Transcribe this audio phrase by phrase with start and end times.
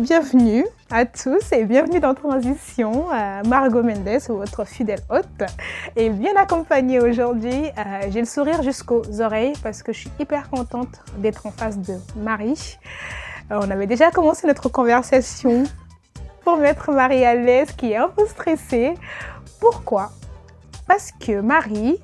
[0.00, 3.12] bienvenue à tous et bienvenue dans Transition.
[3.12, 5.26] Euh, Margot Mendes, votre fidèle hôte,
[5.94, 7.66] est bien accompagnée aujourd'hui.
[7.76, 11.78] Euh, J'ai le sourire jusqu'aux oreilles parce que je suis hyper contente d'être en face
[11.78, 12.78] de Marie.
[13.50, 15.64] Euh, on avait déjà commencé notre conversation
[16.44, 18.94] pour mettre Marie à l'aise, qui est un peu stressée.
[19.60, 20.12] Pourquoi?
[20.88, 21.98] Parce que Marie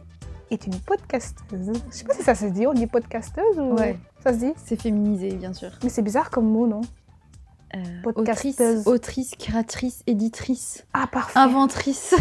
[0.50, 1.72] est une podcasteuse.
[1.90, 3.96] Je sais pas si ça se dit, on dit podcasteuse ou Ouais.
[4.22, 4.52] ça se dit?
[4.66, 5.70] C'est féminisé, bien sûr.
[5.82, 6.82] Mais c'est bizarre comme mot, non?
[7.74, 7.78] Euh,
[8.14, 11.38] autrice, autrice, créatrice, éditrice, Ah, parfait.
[11.38, 12.14] inventrice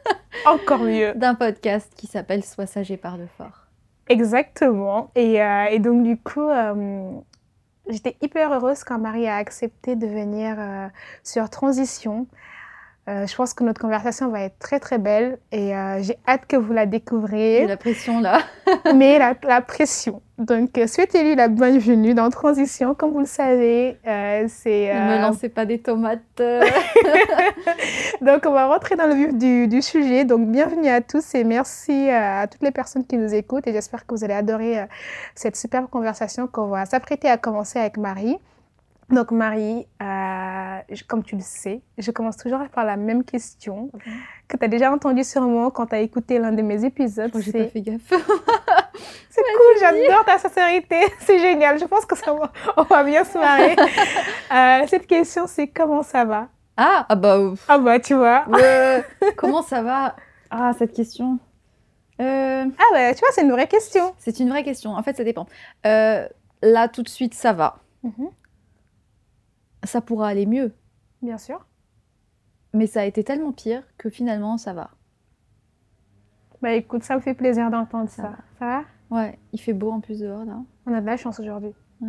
[0.46, 1.12] Encore mieux.
[1.14, 3.66] d'un podcast qui s'appelle Sois sage et parle fort.
[4.08, 5.10] Exactement.
[5.14, 7.12] Et, euh, et donc, du coup, euh,
[7.88, 10.56] j'étais hyper heureuse quand Marie a accepté de venir
[11.22, 12.26] sur Transition.
[13.08, 16.42] Euh, je pense que notre conversation va être très, très belle et euh, j'ai hâte
[16.46, 17.66] que vous la découvriez.
[17.66, 18.40] la pression là.
[18.94, 20.20] mais la, la pression.
[20.36, 22.94] Donc, euh, souhaitez-lui la bienvenue dans Transition.
[22.94, 24.92] Comme vous le savez, euh, c'est...
[24.94, 26.20] Ne me lancez pas des tomates.
[28.20, 30.26] Donc, on va rentrer dans le vif du, du sujet.
[30.26, 33.66] Donc, bienvenue à tous et merci à toutes les personnes qui nous écoutent.
[33.66, 34.84] Et j'espère que vous allez adorer
[35.34, 38.36] cette superbe conversation qu'on va s'apprêter à commencer avec Marie.
[39.10, 43.90] Donc, Marie, euh, je- comme tu le sais, je commence toujours par la même question
[44.48, 47.30] que tu as déjà entendue sûrement quand tu as écouté l'un de mes épisodes.
[47.34, 48.00] Oh, J'ai pas fait gaffe.
[49.30, 50.96] c'est cool, j'adore ta sincérité.
[51.20, 51.78] C'est génial.
[51.78, 53.76] Je pense que ça va, on va bien se marrer.
[54.50, 56.48] Euh, cette question, c'est comment ça va?
[56.74, 57.66] Ah, ah bah, ouf.
[57.68, 58.46] Ah bah, tu vois.
[58.54, 59.02] Euh,
[59.36, 60.16] comment ça va?
[60.50, 61.38] Ah, cette question.
[62.18, 64.14] Euh, Ah ouais, tu vois, c'est une vraie question.
[64.16, 64.92] c'est une vraie question.
[64.94, 65.46] En fait, ça dépend.
[65.84, 67.76] Là, tout de suite, ça va.
[68.02, 68.28] Mhm.
[69.88, 70.72] Ça pourra aller mieux.
[71.22, 71.66] Bien sûr.
[72.74, 74.90] Mais ça a été tellement pire que finalement, ça va.
[76.60, 78.22] Bah écoute, ça me fait plaisir d'entendre ça.
[78.22, 78.82] Ça Ça va?
[79.10, 80.58] Ouais, il fait beau en plus dehors là.
[80.86, 81.72] On a de la chance aujourd'hui.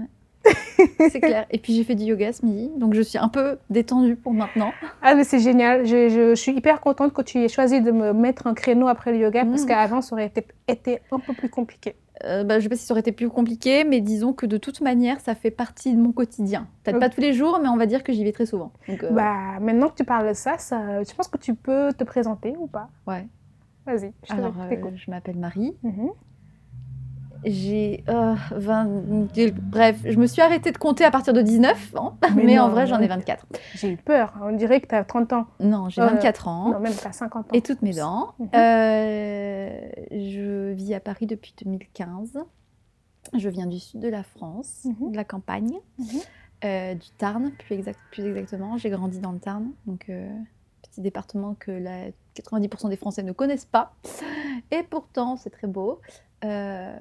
[0.97, 1.45] C'est clair.
[1.51, 4.33] Et puis j'ai fait du yoga ce midi, donc je suis un peu détendue pour
[4.33, 4.71] maintenant.
[5.01, 5.85] Ah mais c'est génial.
[5.85, 8.87] Je, je- je suis hyper contente que tu aies choisi de me mettre un créneau
[8.87, 9.67] après le yoga parce Mhm.
[9.67, 11.95] qu'avant ça aurait peut-être été un peu plus compliqué.
[12.25, 14.57] Euh, bah, je sais pas si ça aurait été plus compliqué, mais disons que de
[14.57, 16.67] toute manière, ça fait partie de mon quotidien.
[16.83, 18.71] Peut-être pas tous les jours, mais on va dire que j'y vais très souvent.
[18.87, 21.93] Donc, euh, Bah maintenant que tu parles de ça, ça, je pense que tu peux
[21.93, 22.89] te présenter ou pas?
[23.07, 23.27] Ouais.
[23.85, 25.75] Vas-y, je Alors, euh, je m'appelle Marie.
[25.83, 26.09] Mhm.
[27.45, 29.27] J'ai euh, 20...
[29.63, 32.69] Bref, je me suis arrêtée de compter à partir de 19 ans, mais, Mais en
[32.69, 33.15] vrai, j'en ai non.
[33.15, 33.45] 24.
[33.75, 34.33] J'ai eu peur.
[34.41, 35.47] On dirait que tu as 30 ans.
[35.59, 36.71] Non, j'ai Euh, 24 ans.
[36.73, 37.49] Non, même tu as 50 ans.
[37.53, 38.33] Et toutes mes dents.
[38.39, 38.49] Mhm.
[38.55, 39.79] Euh,
[40.11, 42.39] je vis à Paris depuis 2015.
[43.37, 45.11] Je viens du sud de la France, Mhm.
[45.11, 46.05] de la campagne, Mhm.
[46.65, 48.77] euh, du Tarn, plus, exact- plus exactement.
[48.77, 50.29] J'ai grandi dans le Tarn, donc euh,
[50.83, 53.93] petit département que la 90% des Français ne connaissent pas.
[54.71, 55.99] Et pourtant, c'est très beau.
[56.43, 56.97] Euh,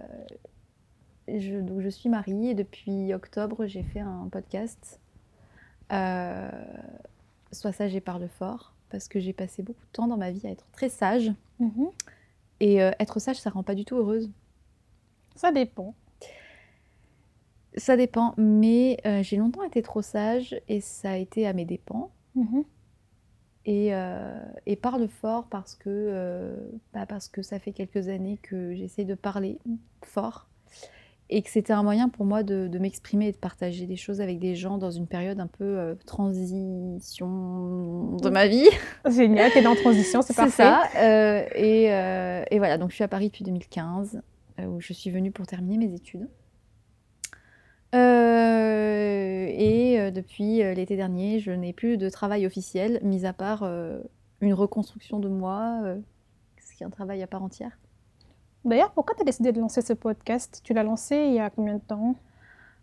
[1.28, 5.00] je, donc, je suis Marie et depuis octobre, j'ai fait un podcast.
[5.92, 6.50] Euh,
[7.52, 10.46] Sois sage et parle fort, parce que j'ai passé beaucoup de temps dans ma vie
[10.46, 11.32] à être très sage.
[11.60, 11.88] Mhm.
[12.60, 14.30] Et euh, être sage, ça rend pas du tout heureuse.
[15.34, 15.94] Ça dépend.
[17.76, 22.10] Ça dépend, mais j'ai longtemps été trop sage et ça a été à mes dépens.
[22.34, 22.64] Mhm.
[23.70, 24.34] Et, euh,
[24.64, 26.56] et parle fort parce que, euh,
[26.94, 29.58] bah, parce que ça fait quelques années que j'essaie de parler
[30.02, 30.46] fort
[31.28, 34.22] et que c'était un moyen pour moi de, de m'exprimer et de partager des choses
[34.22, 38.70] avec des gens dans une période un peu euh, transition de ma vie.
[39.10, 40.62] Génial, tu es dans transition, c'est C'est parfait.
[40.62, 40.84] ça.
[40.96, 41.82] euh, et,
[42.50, 44.22] et voilà, donc je suis à Paris depuis 2015,
[44.60, 46.26] euh, où je suis venue pour terminer mes études.
[47.94, 47.98] Euh,
[48.78, 53.62] et euh, depuis euh, l'été dernier, je n'ai plus de travail officiel, mis à part
[53.62, 54.00] euh,
[54.40, 55.98] une reconstruction de moi, euh,
[56.60, 57.78] ce qui est un travail à part entière.
[58.64, 60.60] D'ailleurs, pourquoi tu as décidé de lancer ce podcast?
[60.64, 62.16] Tu l'as lancé il y a combien de temps?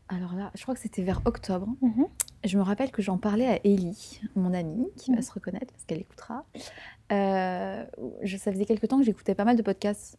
[0.08, 1.68] Alors là, je crois que c'était vers octobre.
[1.82, 2.06] Mhm.
[2.44, 5.24] Je me rappelle que j'en parlais à Ellie, mon amie, qui va Mhm.
[5.24, 6.46] se reconnaître parce qu'elle écoutera.
[7.12, 7.86] Euh,
[8.22, 10.18] je, ça faisait quelque temps que j'écoutais pas mal de podcasts.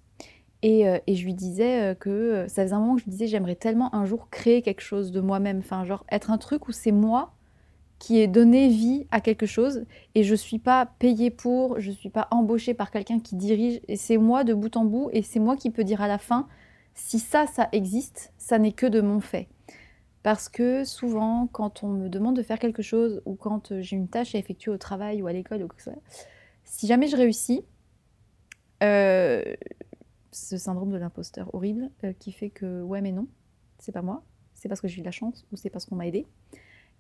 [0.62, 3.10] Et, euh, et je lui disais euh, que euh, ça faisait un moment que je
[3.10, 5.58] disais j'aimerais tellement un jour créer quelque chose de moi-même.
[5.58, 7.32] Enfin, genre être un truc où c'est moi
[7.98, 12.10] qui ai donné vie à quelque chose et je suis pas payée pour, je suis
[12.10, 15.40] pas embauchée par quelqu'un qui dirige et c'est moi de bout en bout et c'est
[15.40, 16.46] moi qui peux dire à la fin
[16.94, 19.48] si ça, ça existe, ça n'est que de mon fait.
[20.22, 24.08] Parce que souvent, quand on me demande de faire quelque chose ou quand j'ai une
[24.08, 26.02] tâche à effectuer au travail ou à l'école ou quoi que ce soit,
[26.64, 27.64] si jamais je réussis,
[30.36, 33.26] ce syndrome de l'imposteur horrible euh, qui fait que ouais mais non,
[33.78, 34.22] c'est pas moi,
[34.54, 36.26] c'est parce que j'ai eu de la chance ou c'est parce qu'on m'a aidé.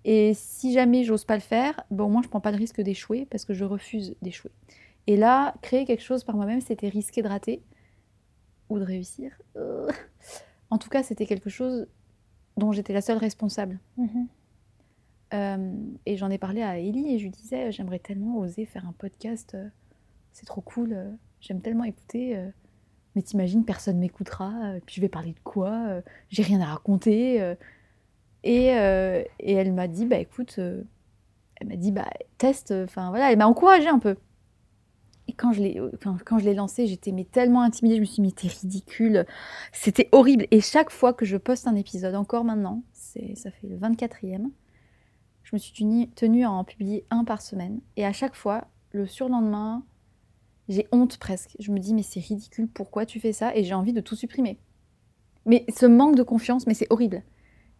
[0.04, 2.80] Et si jamais j'ose pas le faire, bon, au moins je prends pas le risque
[2.80, 4.52] d'échouer parce que je refuse d'échouer.
[5.06, 7.62] Et là, créer quelque chose par moi-même, c'était risquer de rater
[8.68, 9.32] ou de réussir.
[9.56, 9.88] Euh.
[10.68, 11.86] En tout cas, c'était quelque chose
[12.56, 13.78] dont j'étais la seule responsable.
[13.98, 14.28] Mhm.
[15.34, 15.74] Euh,
[16.06, 18.92] et j'en ai parlé à Ellie et je lui disais j'aimerais tellement oser faire un
[18.92, 19.56] podcast,
[20.32, 22.50] c'est trop cool, j'aime tellement écouter.
[23.16, 26.66] Mais t'imagines, personne m'écoutera, euh, puis je vais parler de quoi euh, J'ai rien à
[26.66, 27.40] raconter.
[27.40, 27.54] euh.
[28.44, 28.66] et,
[29.40, 32.08] et elle m'a dit bah écoute, elle m'a dit bah
[32.38, 34.16] teste, enfin voilà, elle m'a encouragée un peu.
[35.28, 38.20] Et quand je l'ai, quand, quand lancé, j'étais mais tellement intimidée, je me suis dit
[38.22, 39.26] mais t'es ridicule,
[39.72, 40.46] c'était horrible.
[40.52, 44.50] Et chaque fois que je poste un épisode, encore maintenant, c'est, ça fait le 24e,
[45.42, 47.80] je me suis tenue, tenue à en publier un par semaine.
[47.96, 49.82] Et à chaque fois, le surlendemain,
[50.68, 51.56] j'ai honte presque.
[51.58, 53.54] Je me dis mais c'est ridicule, pourquoi tu fais ça?
[53.56, 54.58] Et j'ai envie de tout supprimer.
[55.44, 57.22] Mais ce manque de confiance, mais c'est horrible.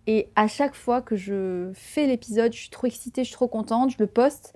[0.06, 3.48] Et à chaque fois que je fais l'épisode, je suis trop excitée, je suis trop
[3.48, 4.54] contente, je le poste.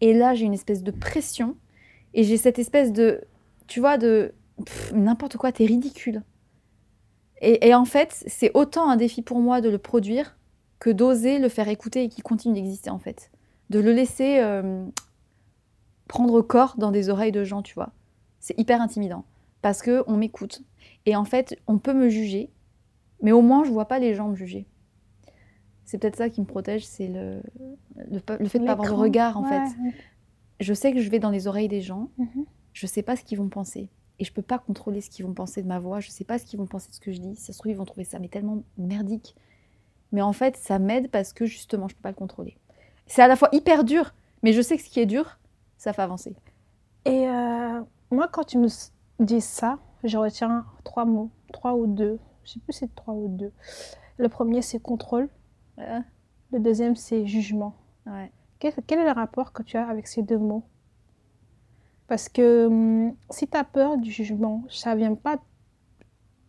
[0.00, 1.56] Et là, j'ai une espèce de pression.
[2.14, 3.20] Et j'ai cette espèce de,
[3.66, 4.32] tu vois, de
[4.94, 6.22] n'importe quoi, t'es ridicule.
[7.42, 10.36] Et, et en fait, c'est autant un défi pour moi de le produire
[10.78, 13.30] que d'oser le faire écouter et qu'il continue d'exister en fait.
[13.70, 14.86] De le laisser euh,
[16.08, 17.90] prendre corps dans des oreilles de gens, tu vois.
[18.40, 19.24] C'est hyper intimidant
[19.62, 20.62] parce que on m'écoute.
[21.06, 22.50] Et en fait, on peut me juger,
[23.22, 24.66] mais au moins je vois pas les gens me juger.
[25.84, 27.42] C'est peut-être ça qui me protège, c'est le,
[28.10, 28.18] le,
[28.48, 29.76] fait de pas avoir de regard en ouais, fait.
[29.82, 29.94] ouais.
[30.60, 32.44] Je sais que je vais dans les oreilles des gens, Mhm.
[32.72, 33.88] je sais pas ce qu'ils vont penser.
[34.18, 36.38] Et je peux pas contrôler ce qu'ils vont penser de ma voix, je sais pas
[36.38, 37.36] ce qu'ils vont penser de ce que je dis.
[37.36, 39.36] Si ça se trouve, ils vont trouver ça mais tellement merdique.
[40.12, 42.56] Mais en fait, ça m'aide parce que justement, je peux pas le contrôler.
[43.06, 45.38] C'est à la fois hyper dur, mais je sais que ce qui est dur,
[45.76, 46.34] ça fait avancer.
[47.04, 47.80] Et euh,
[48.10, 48.68] moi, quand tu me
[49.20, 52.18] dis ça, je retiens trois mots, trois ou deux.
[52.44, 53.52] Je sais plus si c'est trois ou deux.
[54.18, 55.28] Le premier, c'est contrôle.
[55.78, 56.00] Ouais.
[56.52, 57.74] Le deuxième, c'est jugement.
[58.06, 58.30] Ouais.
[58.58, 60.62] Quel, quel est le rapport que tu as avec ces deux mots?
[62.08, 65.36] Parce que hum, si tu as peur du jugement, ça vient pas.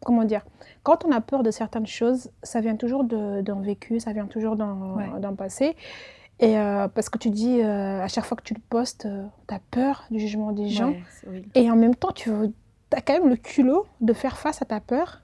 [0.06, 0.46] Comment dire?
[0.84, 4.56] Quand on a peur de certaines choses, ça vient toujours d'un vécu, ça vient toujours
[4.56, 5.20] d'un Ouais.
[5.20, 5.76] d'un passé.
[6.40, 9.08] Et euh, parce que tu dis, euh, à chaque fois que tu le postes,
[9.48, 10.94] tu as peur du jugement des gens.
[11.28, 11.44] Ouais.
[11.56, 14.80] Et en même temps, tu as quand même le culot de faire face à ta
[14.80, 15.22] peur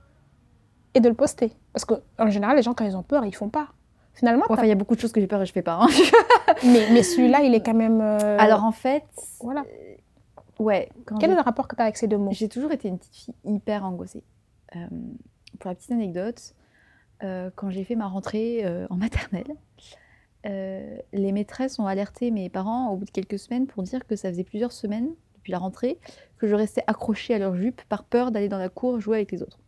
[0.94, 1.52] et de le poster.
[1.72, 3.68] Parce qu'en général, les gens, quand ils ont peur, ils font pas.
[4.12, 5.78] Finalement, il y a beaucoup de choses que j'ai peur et je fais pas.
[5.82, 5.88] hein.
[6.64, 8.00] mais, mais celui-là, il est quand même.
[8.00, 9.04] euh, Alors en fait,
[9.40, 9.62] voilà.
[9.62, 9.94] euh,
[10.62, 12.30] ouais, quand Quel est le rapport que tu as avec ces deux mots?
[12.32, 14.22] J'ai toujours été une petite fille hyper angoissée.
[14.76, 14.86] Euh,
[15.58, 16.54] pour la petite anecdote,
[17.24, 19.46] euh, quand j'ai fait ma rentrée euh, en maternelle,
[20.46, 24.16] euh, les maîtresses ont alerté mes parents au bout de quelques semaines pour dire que
[24.16, 25.98] ça faisait plusieurs semaines depuis la rentrée
[26.38, 29.32] que je restais accrochée à leur jupe par peur d'aller dans la cour jouer avec
[29.32, 29.58] les autres.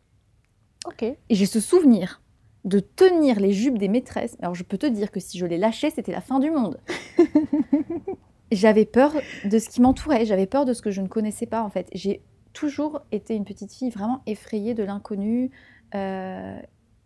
[0.87, 1.02] Ok.
[1.02, 2.20] Et j'ai ce souvenir
[2.64, 4.37] de tenir les jupes des maîtresses.
[4.40, 6.79] Alors je peux te dire que si je les lâchais, c'était la fin du monde.
[8.52, 9.12] j'avais peur
[9.44, 11.88] de ce qui m'entourait, j'avais peur de ce que je ne connaissais pas en fait.
[11.93, 12.22] J'ai
[12.52, 15.50] toujours été une petite fille vraiment effrayée de l'inconnu.
[15.94, 16.58] euh,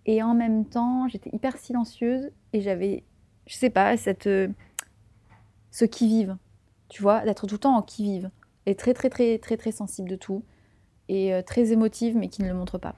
[0.07, 3.05] et en même temps, j'étais hyper silencieuse et j'avais,
[3.51, 4.47] je sais pas, cette, euh,
[5.73, 6.37] ce qui-vive,
[6.89, 8.31] tu vois, d'être tout le temps en qui-vive.
[8.67, 10.45] Et très, très, très, très, très sensible de tout.
[11.09, 12.95] Et euh, très émotive, mais qui ne le montre pas.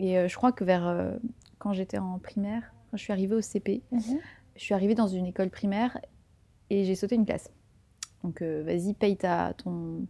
[0.00, 1.14] Et euh, je crois que vers,
[1.58, 4.18] quand j'étais en primaire, quand je suis arrivée au CP, Mhm.
[4.56, 5.96] je suis arrivée dans une école primaire
[6.70, 7.50] et j'ai sauté une classe.
[8.24, 10.06] Donc vas-y, paye ta, ton,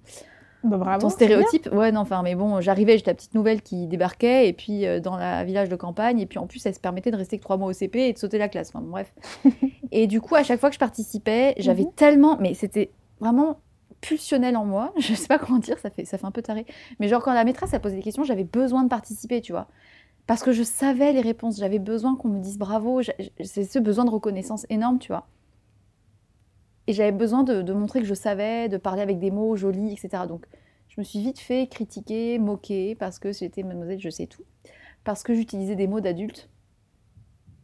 [0.64, 1.00] Bah, bravo.
[1.02, 1.68] ton stéréotype.
[1.72, 4.98] Ouais, non, enfin, mais bon, j'arrivais, j'étais la petite nouvelle qui débarquait, et puis euh,
[4.98, 7.42] dans la village de campagne, et puis en plus, elle se permettait de rester que
[7.42, 8.70] trois mois au CP et de sauter la classe.
[8.70, 9.12] Enfin, bon, bref.
[9.92, 11.92] et du coup, à chaque fois que je participais, j'avais Mhm.
[11.96, 12.90] tellement, mais c'était
[13.20, 13.58] vraiment
[14.00, 14.92] pulsionnel en moi.
[14.98, 16.66] Je sais pas comment dire, ça fait, ça fait un peu taré.
[17.00, 19.66] Mais genre, quand la maîtresse a posé des questions, j'avais besoin de participer, tu vois.
[20.26, 23.00] Parce que je savais les réponses, j'avais besoin qu'on me dise bravo,
[23.42, 25.26] c'est ce besoin de reconnaissance énorme, tu vois.
[26.86, 29.92] Et j'avais besoin de, de montrer que je savais, de parler avec des mots jolis,
[29.92, 30.24] etc.
[30.28, 30.46] Donc,
[30.88, 34.44] je me suis vite fait critiquer, moquer, parce que j'étais mademoiselle, je sais tout.
[35.02, 36.50] Parce que j'utilisais des mots d'adulte.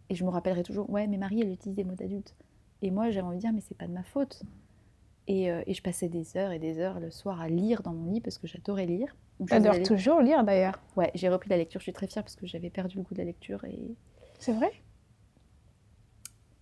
[0.09, 2.35] Et je me rappellerai toujours, ouais, mais Marie, elle utilise des mots d'adulte.
[2.83, 4.43] Et moi, j'avais envie de dire, mais c'est pas de ma faute.
[5.29, 7.93] Et, euh, et je passais des heures et des heures le soir à lire dans
[7.93, 9.15] mon lit parce que j'adorais lire.
[9.49, 10.81] J'adore toujours lire d'ailleurs.
[10.97, 13.15] Ouais, j'ai repris la lecture, je suis très fière parce que j'avais perdu le goût
[13.15, 13.65] de la lecture.
[13.65, 13.95] Et
[14.39, 14.73] C'est vrai?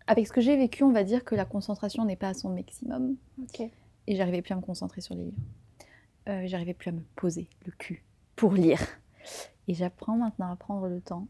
[0.09, 2.49] Avec ce que j'ai vécu, on va dire que la concentration n'est pas à son
[2.51, 3.17] maximum.
[4.07, 5.37] Et j'arrivais plus à me concentrer sur les livres.
[6.29, 8.05] Euh, j'arrivais plus à me poser le cul
[8.37, 8.81] pour lire.
[9.69, 11.27] Et j'apprends maintenant à prendre le temps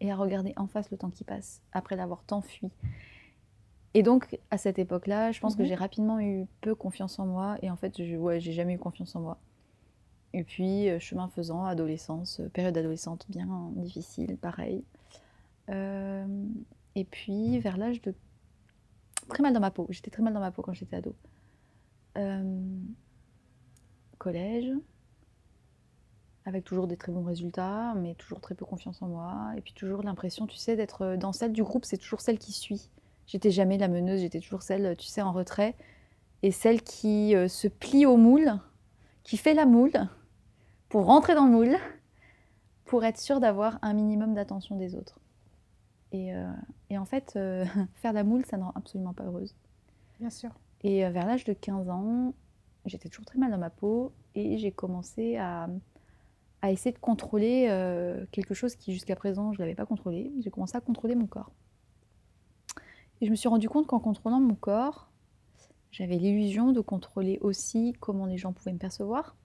[0.00, 2.70] et à regarder en face le temps qui passe après l'avoir tant fui.
[3.94, 5.68] Et donc, à cette époque-là, je pense que Mhm.
[5.68, 7.56] j'ai rapidement eu peu confiance en moi.
[7.62, 9.38] Et en fait, je, ouais, j'ai jamais eu confiance en moi.
[10.32, 14.84] Et puis, euh, chemin faisant, adolescence, euh, période adolescente bien difficile, pareil.
[15.70, 16.24] Euh,
[16.94, 18.14] et puis, vers l'âge de...
[19.28, 19.86] Très mal dans ma peau.
[19.90, 21.14] J'étais très mal dans ma peau quand j'étais ado.
[22.18, 22.60] Euh,
[24.18, 24.72] collège,
[26.44, 29.52] avec toujours des très bons résultats, mais toujours très peu confiance en moi.
[29.56, 32.52] Et puis toujours l'impression, tu sais, d'être dans celle du groupe, c'est toujours celle qui
[32.52, 32.90] suit.
[33.26, 35.76] J'étais jamais la meneuse, j'étais toujours celle, tu sais, en retrait.
[36.42, 38.58] Et celle qui euh, se plie au moule,
[39.22, 39.92] qui fait la moule
[40.88, 41.76] pour rentrer dans le moule,
[42.84, 45.20] pour être sûre d'avoir un minimum d'attention des autres.
[46.12, 46.50] Et, euh,
[46.88, 47.64] et en fait, euh,
[47.94, 49.54] faire la moule, ça ne rend absolument pas heureuse.
[50.18, 50.50] Bien sûr.
[50.82, 52.34] Et euh, vers l'âge de 15 ans,
[52.86, 55.68] j'étais toujours très mal dans ma peau et j'ai commencé à,
[56.62, 60.32] à essayer de contrôler euh, quelque chose qui jusqu'à présent je ne l'avais pas contrôlé.
[60.40, 61.50] J'ai commencé à contrôler mon corps.
[63.20, 65.10] Et je me suis rendu compte qu'en contrôlant mon corps,
[65.90, 69.36] j'avais l'illusion de contrôler aussi comment les gens pouvaient me percevoir.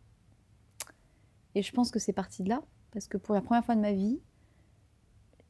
[1.55, 3.81] Et je pense que c'est parti de là, parce que pour la première fois de
[3.81, 4.19] ma vie,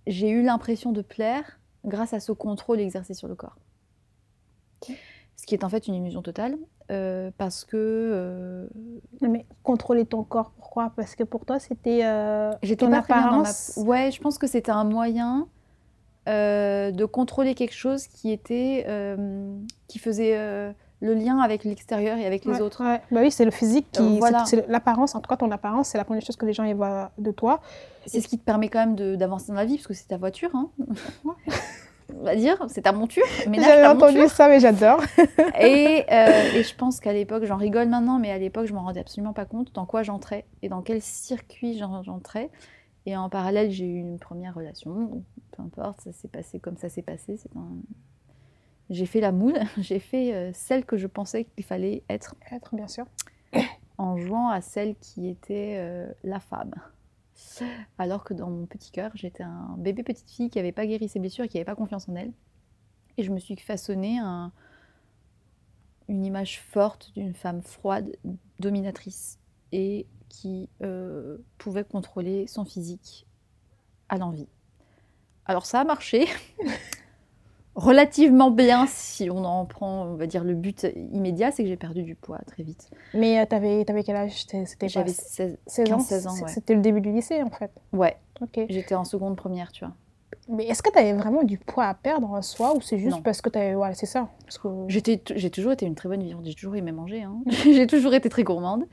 [0.07, 3.57] j'ai eu l'impression de plaire grâce à ce contrôle exercé sur le corps.
[5.35, 6.57] Ce qui est en fait une illusion totale,
[6.91, 8.67] euh, parce que euh,
[9.21, 10.91] Mais contrôler ton corps, pourquoi?
[10.95, 13.37] Parce que pour toi, c'était euh, j'étais pas très bien dans ma...
[13.39, 13.73] apparence.
[13.77, 15.47] Ouais, je pense que c'était un moyen
[16.27, 19.57] euh, de contrôler quelque chose qui était, euh,
[19.87, 20.35] qui faisait
[21.01, 22.83] le lien avec l'extérieur et avec les Ouais, autres.
[22.83, 23.01] ouais.
[23.11, 24.01] Bah oui, c'est le physique qui.
[24.01, 24.45] Euh, voilà.
[24.45, 26.73] c'est- l'apparence, en tout cas, ton apparence, c'est la première chose que les gens y
[26.73, 27.61] voient de toi.
[28.05, 30.17] C'est ce qui te permet quand même d'avancer dans la vie, parce que c'est ta
[30.17, 30.49] voiture.
[30.55, 30.69] Hein.
[32.17, 33.23] On va dire, c'est ta monture.
[33.51, 34.29] J'avais entendu monture.
[34.35, 35.01] ça, mais j'adore.
[35.59, 38.83] Et, euh, et je pense qu'à l'époque, j'en rigole maintenant, mais à l'époque, je m'en
[38.83, 42.51] rendais absolument pas compte dans quoi j'entrais et dans quel circuit j'en- j'entrais.
[43.07, 45.23] Et en parallèle, j'ai eu une première relation,
[45.57, 47.37] peu importe, ça s'est passé comme ça s'est passé.
[47.37, 47.81] c'est un-
[48.89, 52.75] J'ai fait la moule, j'ai fait euh, celle que je pensais qu'il fallait être Être,
[52.75, 53.05] bien sûr.
[53.97, 56.73] en jouant à celle qui était euh, la femme.
[57.97, 61.09] Alors que dans mon petit cœur, j'étais un bébé petite fille qui n'avait pas guéri
[61.09, 62.31] ses blessures et qui n'avait pas confiance en elle.
[63.17, 64.51] Et je me suis façonné un-
[66.07, 68.15] une image forte d'une femme froide,
[68.59, 69.39] dominatrice
[69.71, 73.25] et qui euh, pouvait contrôler son physique
[74.09, 74.47] à l'envie.
[75.45, 76.25] Alors ça a marché.
[77.75, 81.75] Relativement bien si on en prend, on va dire, le but immédiat, c'est que j'ai
[81.75, 82.89] perdu du poids très vite.
[83.13, 84.45] Mais euh, t'avais, t'avais quel âge?
[84.45, 85.97] C'était J'avais 16, 16 ans?
[85.97, 86.49] 15-16 ans, C'est- ouais.
[86.49, 87.71] C'était le début du lycée, en fait.
[87.91, 88.61] Ouais, Ok.
[88.69, 89.93] j'étais en seconde première, tu vois.
[90.47, 93.17] Mais est-ce que tu avais vraiment du poids à perdre en soi ou c'est juste
[93.17, 93.21] Non.
[93.21, 93.73] parce que tu avais.
[93.73, 94.29] Voilà, c'est ça.
[94.45, 94.69] Parce que...
[94.87, 97.35] J'ai toujours été une très bonne vivante, j'ai toujours aimé manger, hein.
[97.65, 98.85] j'ai toujours été très gourmande.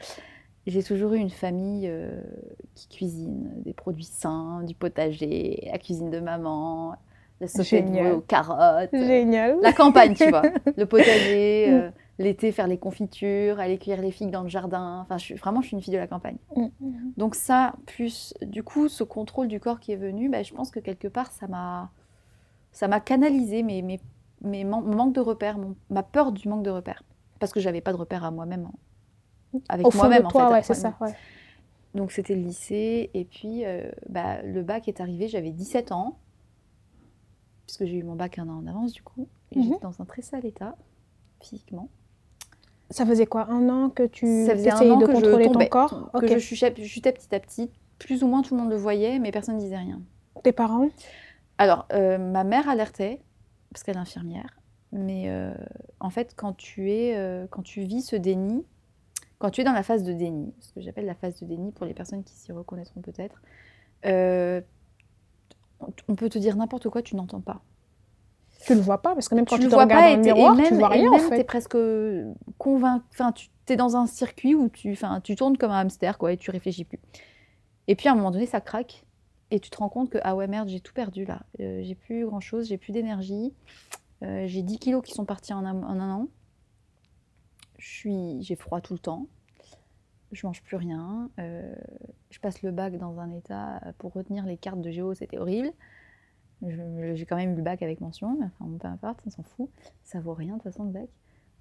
[0.66, 2.20] J'ai toujours eu une famille euh,
[2.74, 6.94] qui cuisine des produits sains, du potager, la cuisine de maman,
[7.42, 9.58] la sauté de aux carottes, euh, Génial.
[9.60, 10.42] la campagne, tu vois,
[10.76, 15.00] le potager, euh, l'été faire les confitures, aller cueillir les figues dans le jardin.
[15.02, 16.36] Enfin, je suis, vraiment, je suis une fille de la campagne.
[16.56, 17.12] Mm, mm.
[17.16, 20.70] Donc ça, plus du coup ce contrôle du corps qui est venu, bah, je pense
[20.70, 21.90] que quelque part ça m'a
[22.70, 24.00] ça m'a canalisé mes, mes,
[24.42, 27.02] mes man- mon manque de repères, mon- ma peur du manque de repères.
[27.38, 28.68] Parce que j'avais pas de repères à moi-même,
[29.54, 29.58] hein.
[29.68, 30.38] avec moi-même en fait.
[30.38, 30.94] ouais, c'est Ouais, ça.
[31.00, 31.12] ouais.
[31.94, 36.16] Donc c'était le lycée, et puis euh, bah, le bac est arrivé, j'avais 17 ans,
[37.72, 39.64] puisque j'ai eu mon bac un an en avance du coup, et Mhm.
[39.64, 40.76] j'étais dans un très sale état,
[41.40, 41.88] physiquement.
[42.90, 45.20] Ça faisait quoi Un an que tu Ça faisait un essayais an de que je
[45.20, 48.42] contrôler ton tombais, corps que je chutais, je chutais petit à petit, plus ou moins
[48.42, 50.02] tout le monde le voyait, mais personne ne disait rien.
[50.42, 50.90] Tes parents?
[51.56, 53.22] Alors, euh, ma mère alertait,
[53.72, 54.58] parce qu'elle est infirmière,
[54.90, 55.54] mais euh,
[55.98, 58.66] en fait, quand tu, es, euh, quand tu vis ce déni,
[59.38, 61.72] quand tu es dans la phase de déni, ce que j'appelle la phase de déni
[61.72, 63.40] pour les personnes qui s'y reconnaîtront peut-être,
[66.08, 67.62] on- peut te dire n'importe quoi, tu n'entends pas.
[68.64, 70.08] Tu le vois pas parce que même quand tu tu, le te vois regardes pas
[70.08, 71.44] dans et, le et miroir, même, tu vois et rien en même t'es fait.
[71.44, 71.76] presque
[72.58, 76.16] convaincu, enfin, tu es dans un circuit où tu, enfin, tu tournes comme un hamster,
[76.18, 77.00] quoi, et tu réfléchis plus.
[77.88, 79.04] Et puis à un moment donné, ça craque,
[79.50, 81.42] et tu te rends compte que, ah ouais, merde, j'ai tout perdu là.
[81.60, 83.52] Euh, j'ai plus grand chose, j'ai plus d'énergie.
[84.22, 86.28] Euh, j'ai 10 kilos qui sont partis en un, en un an.
[87.78, 89.26] Je suis, j'ai froid tout le temps.
[90.32, 91.30] Je mange plus rien.
[91.38, 91.74] Euh,
[92.30, 95.72] je passe le bac dans un état pour retenir les cartes de géo, c'était horrible.
[96.62, 99.68] J'ai quand même eu le bac avec mention, mais enfin, peu importe, on s'en fout.
[100.04, 101.08] Ça vaut rien de toute façon le bac.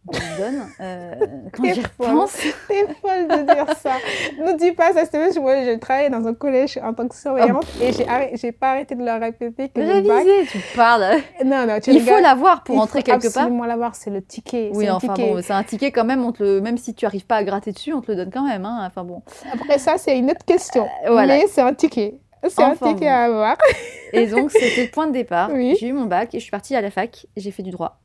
[0.07, 0.67] Le donne.
[0.79, 1.13] Euh,
[1.53, 2.35] quand j'y repense,
[2.67, 3.91] T'es folle de dire ça.
[4.39, 7.65] Ne dis pas ça, c'est moi, je travaillais dans un collège en tant que surveillante
[7.79, 7.91] et
[8.35, 10.25] j'ai pas arrêté de leur répéter que le bac.
[10.25, 11.17] réviser, tu parles.
[11.45, 13.43] Non, non, tu Il faut l'avoir pour entrer quelque part.
[13.43, 14.71] absolument l'avoir, c'est le ticket.
[14.73, 15.33] Oui, enfin ticket.
[15.33, 16.61] bon, c'est un ticket quand même, on te le...
[16.61, 18.65] même si tu arrives pas à gratter dessus, on te le donne quand même.
[18.65, 18.83] Hein.
[18.87, 19.21] Enfin bon.
[19.53, 20.85] Après ça, c'est une autre question.
[21.05, 21.37] Euh, voilà.
[21.37, 22.15] Mais c'est un ticket.
[22.43, 23.11] C'est Enfin, un ticket bon.
[23.11, 23.57] à avoir.
[24.13, 25.51] Et donc c'était le point de départ.
[25.53, 25.77] Oui.
[25.79, 27.27] J'ai eu mon bac et je suis partie à la fac.
[27.37, 27.99] J'ai fait du droit.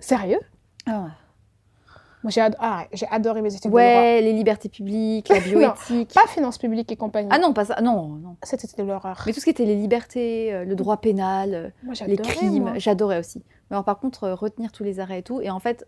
[0.00, 0.40] Sérieux?
[0.88, 1.04] Ah
[2.22, 3.80] Moi, j'ai ah, j'ai adoré mes études de droit.
[3.80, 6.12] ouais, les libertés publiques, la Non, bioéthique.
[6.14, 7.28] Pas finance publique et compagnie.
[7.32, 7.80] Ah non, pas ça.
[7.82, 8.36] Non, non.
[8.42, 9.22] C'était de l'horreur.
[9.26, 12.72] Mais tout ce qui était les libertés, euh, le droit pénal, euh, Moi, les crimes,
[12.76, 13.42] j'adorais aussi.
[13.70, 15.40] Mais alors, par contre, euh, retenir tous les arrêts et tout.
[15.40, 15.86] Et en fait,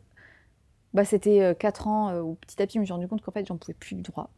[0.94, 3.46] bah, c'était 4 ans où petit à petit, je me suis rendu compte qu'en fait,
[3.46, 4.30] j'en pouvais plus du droit.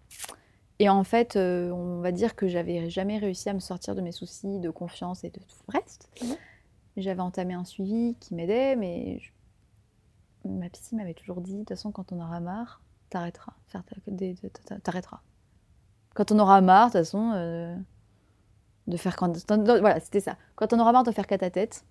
[0.79, 4.01] Et en fait, euh, on va dire que j'avais jamais réussi à me sortir de
[4.01, 6.09] mes soucis de confiance et de tout le reste.
[6.97, 9.31] J'avais entamé un suivi qui m'aidait, mais je-
[10.45, 12.81] ma psy m'avait toujours dit, de toute façon, quand on aura marre,
[13.11, 13.53] t'arrêteras.
[14.83, 15.21] T'arrêteras.
[16.15, 17.77] Quand on aura marre, de toute façon, euh,
[18.87, 19.33] de faire quand...
[19.51, 20.37] Voilà, c'était ça.
[20.57, 21.85] Quand on aura marre de faire qu'à ta tête,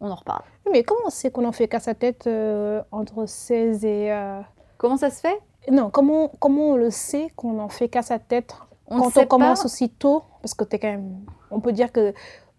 [0.00, 0.42] on en reparle.
[0.70, 4.12] Mais comment on sait qu'on en fait qu'à sa tête euh, entre 16 et...
[4.12, 4.40] euh,
[4.78, 5.38] Comment ça se fait?
[5.70, 8.56] Non, comment, comment on le sait qu'on en fait qu'à sa tête
[8.88, 9.66] On quand on commence pas.
[9.66, 10.24] aussi tôt?
[10.40, 11.24] Parce que t'es quand même...
[11.52, 12.12] On peut dire que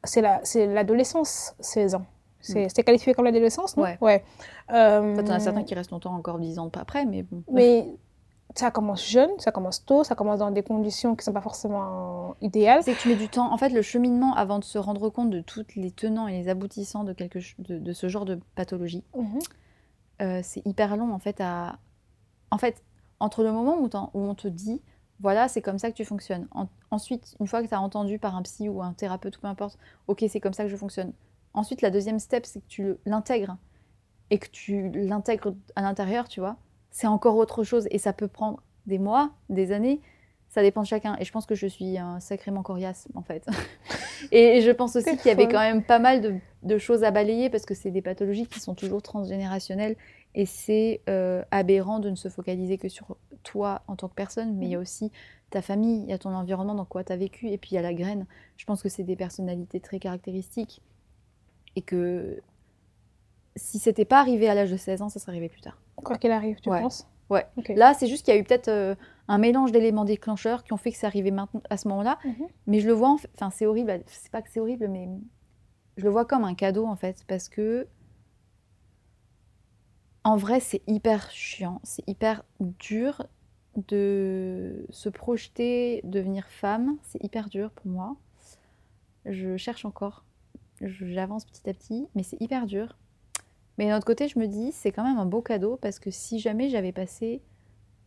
[0.05, 2.05] c'est la, c'est l'adolescence, 16 ans.
[2.43, 3.83] C'est c'est qualifié comme l'adolescence, non?
[3.83, 3.97] Ouais.
[4.01, 4.23] Ouais.
[4.71, 7.05] Euh, En fait, il y en a certains qui restent longtemps, encore 10 ans après,
[7.05, 7.43] mais bon.
[7.51, 7.87] Mais
[8.55, 11.41] ça commence jeune, ça commence tôt, ça commence dans des conditions qui ne sont pas
[11.41, 12.83] forcément idéales.
[12.83, 13.51] C'est que tu mets du temps.
[13.51, 16.49] En fait, le cheminement avant de se rendre compte de tous les tenants et les
[16.49, 19.39] aboutissants de, quelque, de, de ce genre de pathologie, Mhm.
[20.21, 21.77] euh, c'est hyper long en fait à.
[22.51, 22.83] En fait,
[23.19, 24.81] entre le moment où, où on te dit,
[25.19, 26.47] voilà, c'est comme ça que tu fonctionnes.
[26.51, 29.41] En- ensuite, une fois que tu as entendu par un psy ou un thérapeute ou
[29.41, 31.13] peu importe, ok, c'est comme ça que je fonctionne.
[31.53, 33.57] Ensuite, la deuxième step, c'est que tu l'intègres
[34.29, 36.57] et que tu l'intègres à l'intérieur, tu vois.
[36.91, 40.01] C'est encore autre chose et ça peut prendre des mois, des années.
[40.49, 41.15] Ça dépend de chacun.
[41.19, 43.47] Et je pense que je suis un sacrément coriace, en fait.
[44.31, 47.11] et je pense aussi qu'il y avait quand même pas mal de, de choses à
[47.11, 49.95] balayer parce que c'est des pathologies qui sont toujours transgénérationnelles
[50.35, 54.55] et c'est euh, aberrant de ne se focaliser que sur toi en tant que personne,
[54.55, 55.11] mais il y a aussi
[55.49, 57.75] ta famille, il y a ton environnement, dans quoi tu as vécu, et puis il
[57.75, 58.25] y a la graine.
[58.57, 60.81] Je pense que c'est des personnalités très caractéristiques
[61.75, 62.41] et que
[63.55, 65.79] si c'était pas arrivé à l'âge de 16 ans, ça serait arrivé plus tard.
[65.95, 66.81] Quoi qu'il arrive, tu Ouais.
[66.81, 67.45] penses Ouais.
[67.69, 68.95] Là, c'est juste qu'il y a eu peut-être euh,
[69.27, 72.19] un mélange d'éléments déclencheurs qui ont fait que c'est arrivé maintenant, à ce moment-là.
[72.25, 72.47] Mhm.
[72.67, 74.01] Mais je le vois, enfin, c'est horrible.
[74.07, 75.07] C'est pas que c'est horrible, mais
[75.97, 77.87] je le vois comme un cadeau en fait, parce que
[80.23, 83.25] en vrai, c'est hyper chiant, c'est hyper dur
[83.75, 86.97] de se projeter, devenir femme.
[87.03, 88.15] C'est hyper dur pour moi.
[89.25, 90.23] Je cherche encore,
[90.87, 92.97] j'avance petit à petit, mais c'est hyper dur.
[93.77, 96.11] Mais d'un autre côté, je me dis, c'est quand même un beau cadeau parce que
[96.11, 97.41] si jamais j'avais passé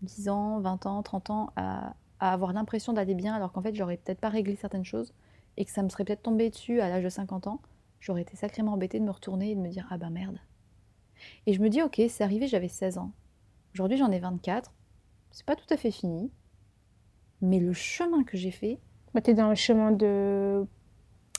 [0.03, 3.99] 10 ans, 20 ans, 30 ans à, avoir l'impression d'aller bien alors qu'en fait j'aurais
[3.99, 5.13] peut-être pas réglé certaines choses
[5.59, 7.61] et que ça me serait peut-être tombé dessus à l'âge de 50 ans,
[8.01, 10.39] j'aurais été sacrément embêtée de me retourner et de me dire ah bah merde.
[11.47, 13.13] Et je me dis ok, c'est arrivé, j'avais 16 ans.
[13.75, 14.73] Aujourd'hui j'en ai 24.
[15.31, 16.31] C'est pas tout à fait fini.
[17.43, 18.79] Mais le chemin que j'ai fait,
[19.15, 20.67] Mais t'es dans le chemin de.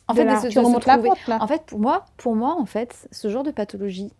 [0.08, 1.44] En fait, la- de se- tu de remontes la là.
[1.44, 4.12] En fait, pour moi, pour moi, en fait, ce genre de pathologie,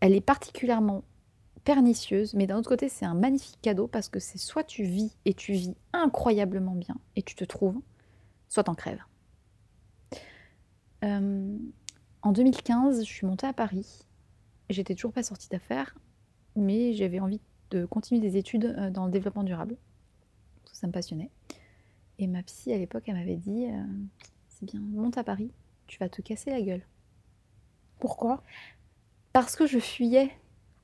[0.00, 1.02] elle est particulièrement
[1.64, 5.16] pernicieuse, mais d'un autre côté, c'est un magnifique cadeau parce que c'est soit tu vis
[5.24, 7.78] et tu vis incroyablement bien et tu te trouves,
[8.48, 9.02] soit t'en crèves.
[11.04, 11.56] Euh,
[12.22, 14.04] en 2015, je suis montée à Paris.
[14.70, 15.94] J'étais toujours pas sortie d'affaires,
[16.56, 19.76] mais j'avais envie de continuer des études euh, dans le développement durable.
[20.72, 21.30] Ça me passionnait.
[22.18, 23.82] Et ma psy, à l'époque, elle m'avait dit euh,
[24.48, 25.50] C'est bien, monte à Paris,
[25.86, 26.82] tu vas te casser la gueule.
[28.00, 28.42] Pourquoi?
[29.32, 30.30] Parce que je fuyais.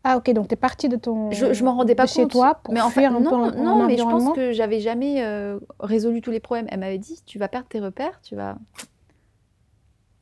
[0.04, 1.30] Ah, ok, donc t'es partie de ton.
[1.32, 2.32] Je, je m'en rendais pas de chez compte.
[2.32, 4.34] toi pour mais en fait, fuir un non, peu en- non, en mais je pense
[4.34, 6.66] que j'avais jamais euh, résolu tous les problèmes.
[6.70, 8.58] Elle m'avait dit Tu vas perdre tes repères, tu vas.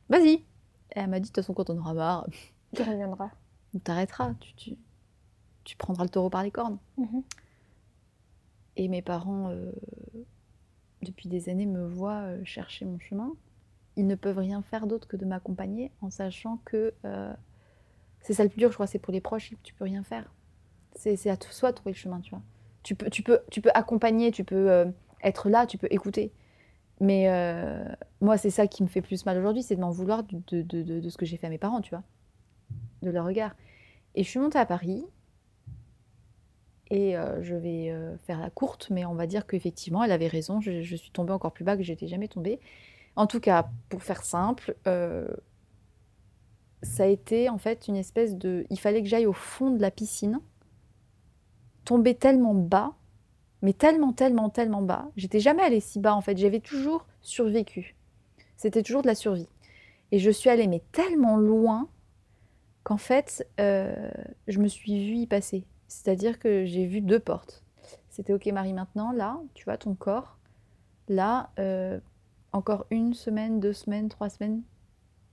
[0.09, 0.29] Vas-y.
[0.33, 0.45] Et
[0.95, 2.27] elle m'a dit De toute façon, quand on aura marre,
[2.73, 3.29] Tu reviendras.
[3.83, 4.77] t'arrêteras, tu, tu,
[5.63, 6.77] tu prendras le taureau par les cornes.
[6.97, 7.23] Mhm.
[8.77, 9.71] Et mes parents, euh,
[11.03, 13.33] depuis des années, me voient euh, chercher mon chemin.
[13.95, 17.33] Ils ne peuvent rien faire d'autre que de m'accompagner en sachant que euh,
[18.21, 20.31] c'est ça le plus dur, je crois, c'est pour les proches, tu peux rien faire.
[20.95, 22.41] C'est à toi de trouver le chemin, tu vois.
[22.83, 24.85] Tu peux, tu peux, tu peux accompagner, tu peux euh,
[25.23, 26.31] être là, tu peux écouter.
[26.99, 27.27] Mais
[28.21, 30.61] moi, c'est ça qui me fait plus mal aujourd'hui, c'est de m'en vouloir de- de-
[30.83, 32.03] de- de ce que j'ai fait à mes parents, tu vois.
[33.01, 33.55] De leur regard.
[34.15, 35.03] Et je suis montée à Paris,
[36.93, 40.27] et euh, je vais euh, faire la courte, mais on va dire qu'effectivement, elle avait
[40.27, 40.61] raison.
[40.61, 42.59] Je, suis tombée encore plus bas que j'étais jamais tombée.
[43.15, 45.27] En tout cas, pour faire simple, euh,
[46.83, 48.67] ça a été en fait une espèce de.
[48.69, 50.39] Il fallait que j'aille au fond de la piscine,
[51.83, 52.93] tomber tellement bas,
[53.63, 55.09] mais tellement, tellement, tellement bas.
[55.15, 56.37] J'étais jamais allée si bas en fait.
[56.37, 57.95] J'avais toujours survécu.
[58.55, 59.49] C'était toujours de la survie.
[60.11, 61.89] Et je suis allée mais tellement loin
[62.83, 65.65] qu'en fait, je me suis vue y passer.
[65.87, 67.63] C'est-à-dire que j'ai vu deux portes.
[68.09, 70.37] C'était OK Marie maintenant, là, tu vois ton corps.
[71.09, 71.99] Là, euh,
[72.51, 74.61] encore une semaine, deux semaines, trois semaines,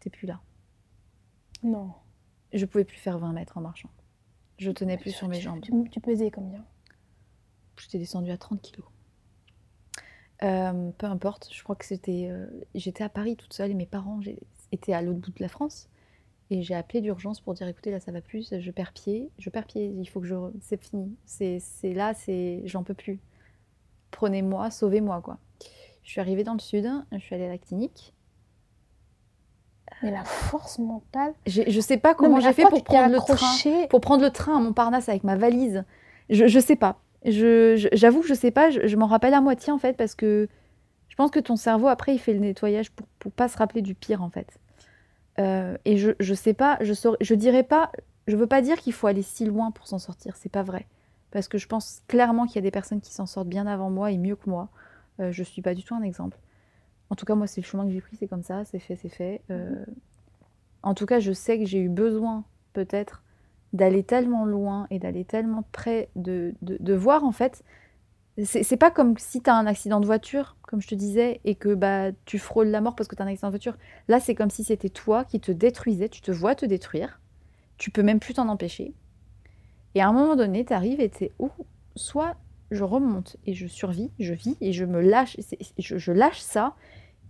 [0.01, 0.41] t'es plus là.
[1.63, 1.93] Non.
[2.53, 3.91] Je pouvais plus faire 20 mètres en marchant.
[4.59, 5.61] Je tenais plus sur mes Tu- jambes.
[5.61, 6.65] Tu, tu pesais combien?
[7.79, 8.87] J'étais descendue à 30 kilos.
[10.43, 12.29] Euh, peu importe, je crois que c'était.
[12.31, 14.21] euh, J'étais à Paris toute seule et mes parents
[14.73, 15.89] étaient à l'autre bout de la France.
[16.53, 19.51] Et j'ai appelé d'urgence pour dire écoutez, là ça va plus, je perds pied, je
[19.51, 20.35] perds pied, il faut que je.
[20.61, 21.15] C'est fini.
[21.25, 23.21] C'est c'est là, c'est j'en peux plus.
[24.11, 25.39] Prenez-moi, sauvez-moi quoi.
[26.03, 28.15] Je suis arrivée dans le sud, je suis allée à la clinique.
[30.03, 31.35] Mais la force mentale.
[31.47, 33.47] Je sais pas comment j'ai fait pour prendre le train.
[33.89, 35.85] Pour prendre le train à Montparnasse avec ma valise.
[36.31, 37.01] Je, je sais pas.
[37.25, 38.71] Je, je- j'avoue que je sais pas.
[38.71, 40.49] Je, je m'en rappelle à moitié en fait parce que
[41.09, 43.83] je pense que ton cerveau après il fait le nettoyage pour, pour pas se rappeler
[43.83, 44.59] du pire en fait.
[45.41, 46.79] Euh, et je, je sais pas.
[46.83, 47.93] Je saurais- je dirais pas.
[48.29, 50.37] Je veux pas dire qu'il faut aller si loin pour s'en sortir.
[50.37, 50.87] C'est pas vrai.
[51.33, 53.91] Parce que je pense clairement qu'il y a des personnes qui s'en sortent bien avant
[53.91, 54.71] moi et mieux que moi.
[55.21, 56.39] Euh, je suis pas du tout un exemple.
[57.11, 58.97] En tout cas, moi, c'est le chemin que j'ai pris, c'est comme ça, c'est fait,
[58.97, 59.43] c'est fait.
[59.51, 59.85] Euh,
[60.83, 63.23] en tout cas, je sais que j'ai eu besoin, peut-être,
[63.73, 67.63] d'aller tellement loin et d'aller tellement près de, de, de voir, en fait.
[68.45, 71.55] C'est pas comme si tu as un accident de voiture, comme je te disais, et
[71.55, 73.77] que bah, tu frôles la mort parce que tu un accident de voiture.
[74.09, 77.21] Là, c'est comme si c'était toi qui te détruisais, tu te vois te détruire,
[77.77, 78.95] tu peux même plus t'en empêcher.
[79.95, 81.51] Et à un moment donné, tu arrives et tu où?
[81.97, 82.37] Soit
[82.71, 85.37] je remonte et je survis, je vis et je me lâche,
[85.79, 86.75] je lâche ça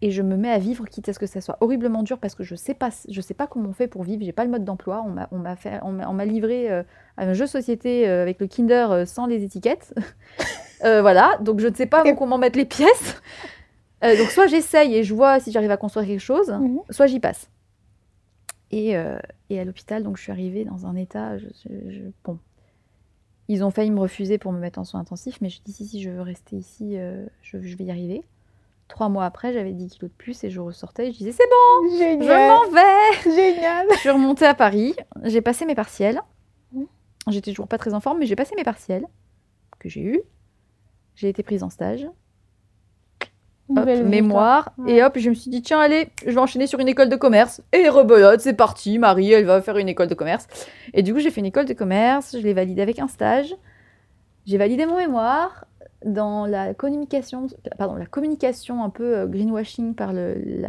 [0.02, 2.34] et je me mets à vivre, quitte à ce que ça soit horriblement dur parce
[2.34, 4.50] que je sais pas, je sais pas comment on fait pour vivre, j'ai pas le
[4.50, 6.82] mode d'emploi, on m'a, fait, on m'a, livré euh,
[7.18, 9.92] un jeu société euh, avec le Kinder euh, sans les étiquettes,
[10.82, 13.20] voilà, donc je ne sais pas comment mettre les pièces.
[14.02, 16.80] Donc soit j'essaye et je vois si j'arrive à construire quelque chose, Mhm.
[16.88, 17.50] soit j'y passe.
[18.70, 18.94] Et,
[19.50, 22.38] et à l'hôpital, donc je suis arrivée dans un état, je- je- je- bon,
[23.48, 25.84] ils ont failli me refuser pour me mettre en soins intensifs, mais je dis si,
[25.86, 26.96] si, je veux rester ici,
[27.42, 28.22] je, je vais y arriver.
[28.90, 31.48] Trois mois après, j'avais 10 kilos de plus et je ressortais et je disais c'est
[31.48, 32.50] bon, je Génial.
[32.50, 33.34] m'en vais.
[33.34, 33.86] Génial.
[33.92, 36.20] Je suis remontée à Paris, j'ai passé mes partiels.
[36.72, 36.86] Mhm.
[37.28, 39.06] J'étais toujours pas très en forme, mais j'ai passé mes partiels
[39.78, 40.20] que j'ai eus.
[41.14, 42.06] J'ai été prise en stage,
[43.76, 44.92] hop, mémoire, Ouais.
[44.94, 47.16] et hop, je me suis dit tiens allez, je vais enchaîner sur une école de
[47.16, 47.62] commerce.
[47.72, 50.48] Et rebelote, c'est parti, Marie, elle va faire une école de commerce.
[50.94, 53.54] Et du coup, j'ai fait une école de commerce, je l'ai validée avec un stage.
[54.46, 55.64] J'ai validé mon mémoire
[56.04, 57.46] dans la communication,
[57.78, 60.12] pardon, la communication un peu euh, greenwashing par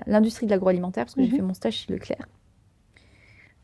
[0.08, 1.36] l'industrie de l'agroalimentaire, parce que j'ai Mhm.
[1.36, 2.28] fait mon stage chez Leclerc.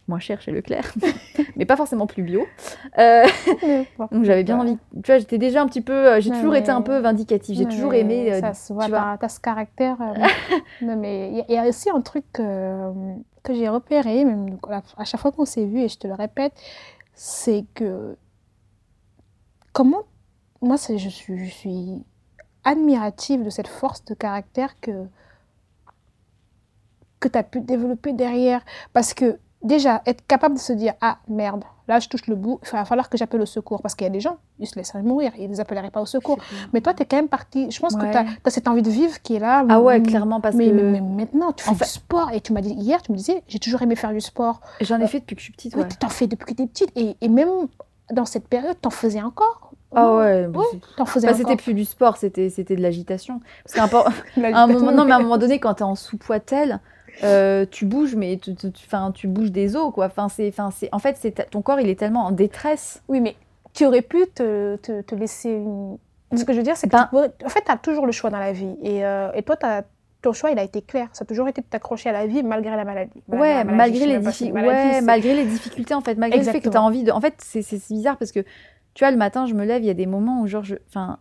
[0.07, 0.93] Moins cher chez Leclerc,
[1.57, 2.45] mais pas forcément plus bio.
[2.97, 3.25] Euh,
[4.11, 4.77] donc j'avais bien envie.
[5.03, 5.91] Tu vois, j'étais déjà un petit peu.
[6.13, 7.57] euh, J'ai toujours été un peu vindicative.
[7.57, 8.31] J'ai toujours aimé.
[8.31, 9.17] euh, Ça se voit, tu vois.
[9.19, 9.97] t'as ce caractère.
[10.01, 10.13] euh,
[10.81, 15.19] non, mais il y a- aussi un truc que j'ai repéré, même à à chaque
[15.19, 16.53] fois qu'on s'est vu, et je te le répète,
[17.13, 18.15] c'est que.
[19.73, 20.03] Comment.
[20.61, 22.03] Moi, je suis, je suis
[22.63, 25.05] admirative de cette force de caractère que,
[27.19, 28.61] que tu as pu développer derrière.
[28.93, 32.59] Parce que, déjà, être capable de se dire Ah, merde, là, je touche le bout,
[32.63, 33.81] il va falloir que j'appelle au secours.
[33.81, 36.01] Parce qu'il y a des gens, ils se laisseraient mourir, ils ne les appelleraient pas
[36.01, 36.37] au secours.
[36.73, 37.69] Mais toi, tu es quand même parti.
[37.71, 38.07] Je pense Ouais.
[38.07, 39.63] que tu as, cette envie de vivre qui est là.
[39.69, 42.31] Ah ouais, Mm, clairement, parce mais, que mais- mais maintenant, tu fais en du sport.
[42.31, 44.59] Et tu m'as dit hier, tu me disais, j'ai toujours aimé faire du sport.
[44.81, 45.75] j'en ai fait depuis que je suis petite.
[45.75, 46.91] Oui, tu t'en fais depuis que tu es petite.
[46.95, 47.49] Et, et même
[48.11, 49.66] dans cette période, tu en faisais encore.
[49.99, 50.47] Ah ouais.
[50.47, 53.41] bah, Ouais, faisais bah, c'était plus du sport, c'était c'était de l'agitation.
[53.63, 53.97] Parce qu'à
[54.57, 56.79] un, moment, non, mais à un moment donné, quand tu es en sous-poids tel,
[57.23, 60.05] euh, tu bouges, mais tu, tu, tu- 'fin, tu bouges des os, quoi.
[60.05, 60.53] Enfin, c'est,
[60.91, 63.01] en fait, c'est ton corps, il est tellement en détresse.
[63.07, 63.35] Oui, mais
[63.73, 65.97] tu aurais pu te, te, te laisser une...
[66.35, 68.11] Ce que je veux dire, c'est que Ben- pourrais- en fait, tu as toujours le
[68.11, 68.75] choix dans la vie.
[68.83, 69.83] Et, euh, et toi, t'as-
[70.21, 71.07] ton choix, il a été clair.
[71.13, 73.21] Ça a toujours été de t'accrocher à la vie malgré la maladie.
[73.29, 76.39] Ouais, la maladie, je malgré les, diffi- maladie, ouais, malgré les difficultés, en fait, malgré
[76.39, 76.85] le fait que tu as Exactement.
[76.85, 77.11] envie de.
[77.11, 78.43] En fait, c'est bizarre parce que,
[78.97, 80.73] tu vois, le matin, je me lève, il y a des moments où, genre, je.
[80.89, 81.19] Enfin.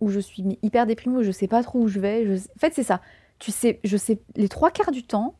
[0.00, 2.24] Où je suis mais hyper déprimée, où je sais pas trop où je vais.
[2.26, 2.34] Je...
[2.34, 3.00] En fait, c'est ça.
[3.40, 5.34] Tu sais, je sais, les trois quarts du temps,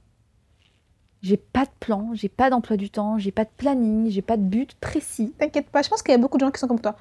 [1.23, 4.37] j'ai pas de plan, j'ai pas d'emploi du temps, j'ai pas de planning, j'ai pas
[4.37, 5.33] de but précis.
[5.39, 6.97] T'inquiète pas, je pense qu'il y a beaucoup de gens qui sont comme toi.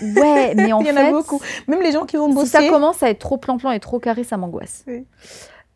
[0.00, 0.98] Ouais, mais en Il y en fait.
[0.98, 1.38] a beaucoup.
[1.68, 2.46] Même les gens qui vont Si bosser.
[2.50, 4.84] ça commence à être trop plan-plan et trop carré, ça m'angoisse.
[4.86, 5.04] Oui.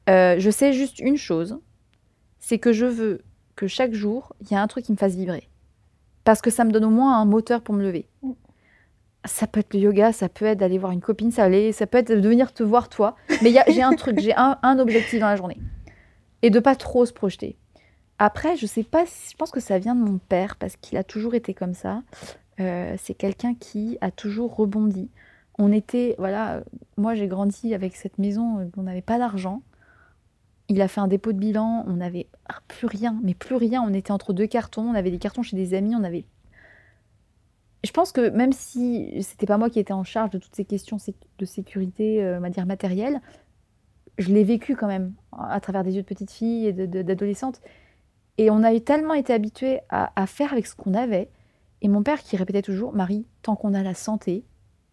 [0.08, 1.58] Euh, je sais juste une chose,
[2.38, 3.20] c'est que je veux
[3.56, 5.49] que chaque jour, il y a un truc qui me fasse vibrer.
[6.24, 8.08] Parce que ça me donne au moins un moteur pour me lever.
[8.22, 8.30] Mm.
[9.26, 11.98] Ça peut être le yoga, ça peut être d'aller voir une copine, ça, ça peut
[11.98, 13.16] être de venir te voir toi.
[13.42, 15.58] Mais j'ai un truc, j'ai un, un objectif dans la journée.
[16.42, 17.56] Et de pas trop se projeter.
[18.18, 20.96] Après, je sais pas, si- je pense que ça vient de mon père, parce qu'il
[20.96, 22.02] a toujours été comme ça.
[22.60, 25.10] Euh, c'est quelqu'un qui a toujours rebondi.
[25.58, 26.62] On était, voilà,
[26.96, 29.60] moi j'ai grandi avec cette maison, on n'avait pas d'argent.
[30.70, 32.28] Il a fait un dépôt de bilan, on n'avait
[32.68, 33.82] plus rien, mais plus rien.
[33.82, 36.24] On était entre deux cartons, on avait des cartons chez des amis, on avait.
[37.82, 40.64] Je pense que même si c'était pas moi qui étais en charge de toutes ces
[40.64, 40.98] questions
[41.38, 43.20] de sécurité, euh, on va matérielle,
[44.16, 47.02] je l'ai vécu quand même à travers des yeux de petite fille et de- de-
[47.02, 47.60] d'adolescente.
[48.38, 51.30] Et on a tellement été habitués à faire avec ce qu'on avait.
[51.82, 54.44] Et mon père qui répétait toujours, Marie, tant qu'on a la santé,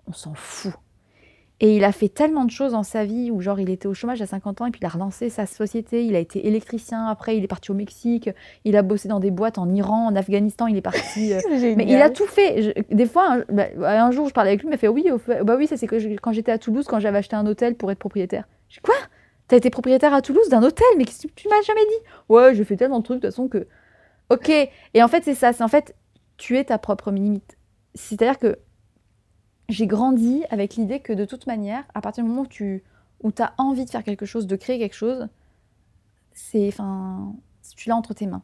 [0.07, 0.73] on s'en fout.
[1.60, 3.96] Et il a fait tellement de choses dans sa vie où genre il était au
[3.96, 7.08] chômage à 50 ans et puis il a relancé sa société, il a été électricien,
[7.08, 8.30] après il est parti au Mexique,
[8.63, 11.34] il a bossé dans des boîtes en Iran, en Afghanistan, il est parti...
[11.34, 11.39] euh,
[11.76, 12.62] mais il a tout fait.
[12.62, 15.08] Je- des fois, un, bah, un jour, je parlais avec lui, il m'a fait oui,
[15.43, 17.74] bah oui, ça c'est que je- quand j'étais à Toulouse, quand j'avais acheté un hôtel
[17.74, 18.48] pour être propriétaire.
[18.70, 18.96] Je dis quoi?
[19.48, 22.06] T'as été propriétaire à Toulouse d'un hôtel, mais qu'est-ce que tu m'as jamais dit?
[22.30, 23.65] Ouais, j'ai fait tellement de trucs de toute façon que.
[24.30, 24.50] Ok.
[24.50, 25.54] Et en fait, c'est ça.
[25.54, 25.96] C'est en fait,
[26.36, 27.58] tu es ta propre limite.
[27.96, 28.60] C'est-à-dire que
[29.69, 32.84] j'ai grandi avec l'idée que de toute manière, à partir du moment où tu
[33.23, 35.27] où as envie de faire quelque chose, de créer quelque chose,
[36.34, 36.67] c'est.
[36.67, 37.34] Enfin,
[37.75, 38.43] tu l'as entre tes mains.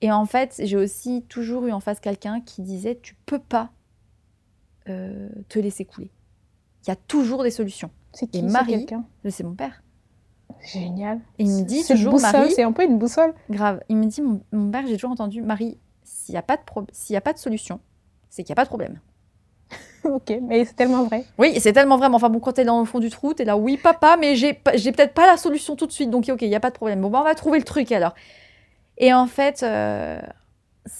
[0.00, 3.70] Et en fait, j'ai aussi toujours eu en face quelqu'un qui disait Tu peux pas
[4.88, 6.10] euh, te laisser couler.
[6.84, 7.90] Il y a toujours des solutions.
[8.12, 9.04] C'est qui Et Marie, quelqu'un?
[9.28, 9.82] c'est mon père.
[10.72, 11.20] Génial.
[11.38, 13.34] Et il me dit toujours, Marie, c'est un peu une boussole.
[13.50, 16.56] grave, il me dit, mon, mon père, j'ai toujours entendu, Marie, s'il n'y a, pas
[16.56, 17.80] de s'il y a pas de solution,
[18.30, 18.98] c'est qu'il n'y a pas de problème.
[20.04, 21.24] ok, mais c'est tellement vrai.
[21.38, 22.08] Oui, c'est tellement vrai.
[22.08, 24.36] mais Enfin bon, quand t'es dans le fond du trou, t'es là, oui, papa, mais
[24.36, 26.74] j'ai peut-être pas la solution tout de suite, donc ok, il n'y a pas de
[26.74, 27.00] problème.
[27.00, 28.14] Bon, bah, on va trouver le truc alors.
[28.98, 30.20] Et en fait, euh,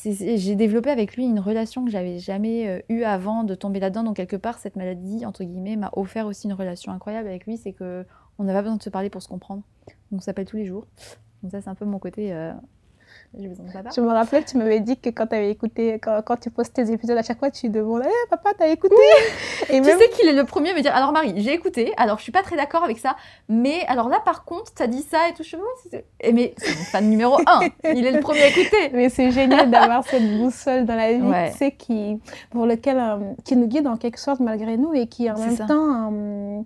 [0.04, 4.04] j'ai développé avec lui une relation que j'avais jamais euh, eue avant de tomber là-dedans.
[4.04, 7.56] Donc quelque part, cette maladie, entre guillemets, m'a offert aussi une relation incroyable avec lui.
[7.56, 8.04] C'est que
[8.38, 9.62] on n'a pas besoin de se parler pour se comprendre.
[10.10, 10.86] Donc on s'appelle tous les jours.
[11.42, 12.32] Donc ça, c'est un peu mon côté.
[12.32, 12.52] euh,
[13.38, 13.90] j'ai besoin de papa.
[13.94, 16.72] Je me rappelle, tu m'avais dit que quand tu avais écouté, quand, quand tu postes
[16.74, 18.94] tes épisodes, à chaque fois, tu demandais Eh, Papa, t'as écouté
[19.68, 21.92] Et Tu même, sais qu'il est le premier à me dire alors Marie, j'ai écouté,
[21.98, 23.16] alors je suis pas très d'accord avec ça,
[23.48, 26.70] mais alors là par contre, t'as dit ça et tout, je oui, et mais c'est
[26.76, 27.60] mon fan numéro un,
[27.94, 28.90] il est le premier à écouter.
[28.92, 31.50] mais c'est génial d'avoir cette boussole dans la vie, Ouais.
[31.52, 32.18] tu sais, qui,
[32.50, 35.56] pour lequel, euh, qui nous guide en quelque sorte malgré nous et qui en même
[35.56, 35.66] ça.
[35.66, 36.60] temps, euh,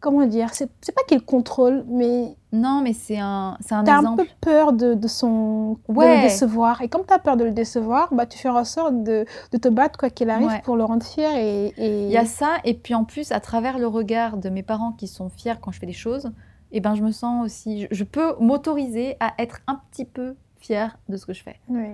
[0.00, 3.98] comment dire, c'est pas qu'il contrôle, mais Non, mais c'est un, c'est un tu as
[3.98, 6.16] un peu peur de, de son, de Ouais.
[6.16, 6.82] le décevoir.
[6.82, 9.58] Et comme tu as peur de le décevoir, bah, tu fais en sorte de, de
[9.58, 10.60] te battre quoi qu'il arrive Ouais.
[10.64, 11.30] pour le rendre fier.
[11.36, 12.04] Et, et...
[12.06, 14.92] Il y a ça, et puis en plus, à travers le regard de mes parents
[14.92, 16.32] qui sont fiers quand je fais des choses,
[16.72, 20.34] et ben je me sens aussi, je, je peux m'autoriser à être un petit peu
[20.58, 21.56] fière de ce que je fais.
[21.68, 21.86] Oui.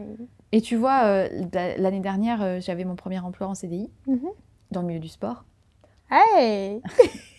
[0.53, 4.21] Et tu vois, euh, la- l'année dernière, euh, j'avais mon premier emploi en CDI Mhm.
[4.71, 5.45] dans le milieu du sport.
[6.11, 6.81] Hey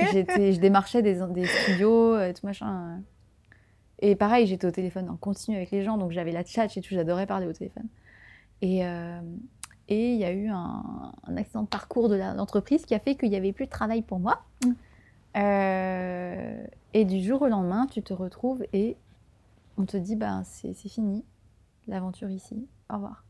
[0.00, 3.00] je démarchais des, des studios et tout machin.
[4.00, 6.80] Et pareil, j'étais au téléphone en continu avec les gens, donc j'avais la chat et
[6.80, 7.86] tout, j'adorais parler au téléphone.
[8.60, 9.20] Et euh,
[9.88, 13.16] et il y a eu un, un accident de parcours de l'entreprise qui a fait
[13.16, 14.42] qu'il n'y avait plus de travail pour moi.
[14.64, 14.72] Mm.
[15.36, 18.96] Euh, et du jour au lendemain, tu te retrouves et
[19.76, 21.24] on te dit, ben, c'est c'est fini,
[21.86, 23.24] l'aventure ici, au revoir.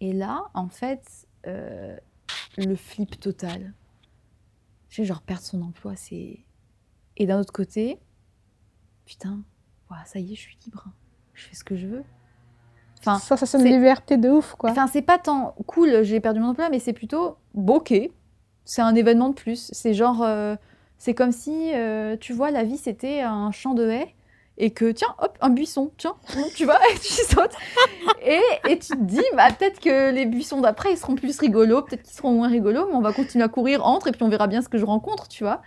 [0.00, 1.96] Et là, en fait, euh,
[2.56, 3.72] le flip total.
[4.92, 6.40] Sais, genre perdre son emploi, c'est.
[7.16, 7.98] Et d'un autre côté,
[9.06, 9.40] putain,
[9.90, 10.84] ouah, ça y est, je suis libre.
[11.32, 12.04] Je fais ce que je veux.
[13.00, 14.70] Enfin, ça, ça, c'est- liberté de ouf, quoi.
[14.70, 17.94] Enfin, c'est pas tant cool, j'ai perdu mon emploi, mais c'est plutôt ok.
[18.64, 19.70] C'est un événement de plus.
[19.72, 20.56] C'est genre, euh,
[20.98, 24.14] c'est comme si, euh, tu vois, la vie c'était un champ de haies
[24.58, 26.14] et que tiens, hop, un buisson, tiens,
[26.54, 27.56] tu vois, et tu sautes.
[28.24, 31.82] Et, et tu te dis, bah, peut-être que les buissons d'après ils seront plus rigolos,
[31.82, 34.28] peut-être qu'ils seront moins rigolos, mais on va continuer à courir entre et puis on
[34.28, 35.62] verra bien ce que je rencontre, tu vois.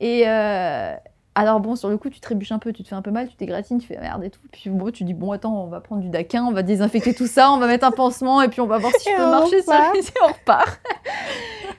[0.00, 0.94] Et euh,
[1.38, 3.28] alors bon, sur le coup, tu trébuches un peu, tu te fais un peu mal,
[3.28, 4.40] tu t'égratines, tu fais merde et tout.
[4.50, 7.28] Puis bon, tu dis, bon, attends, on va prendre du daquin, on va désinfecter tout
[7.28, 9.62] ça, on va mettre un pansement et puis on va voir si je peux marcher
[9.62, 9.94] sur repart.
[9.96, 10.80] et on repart.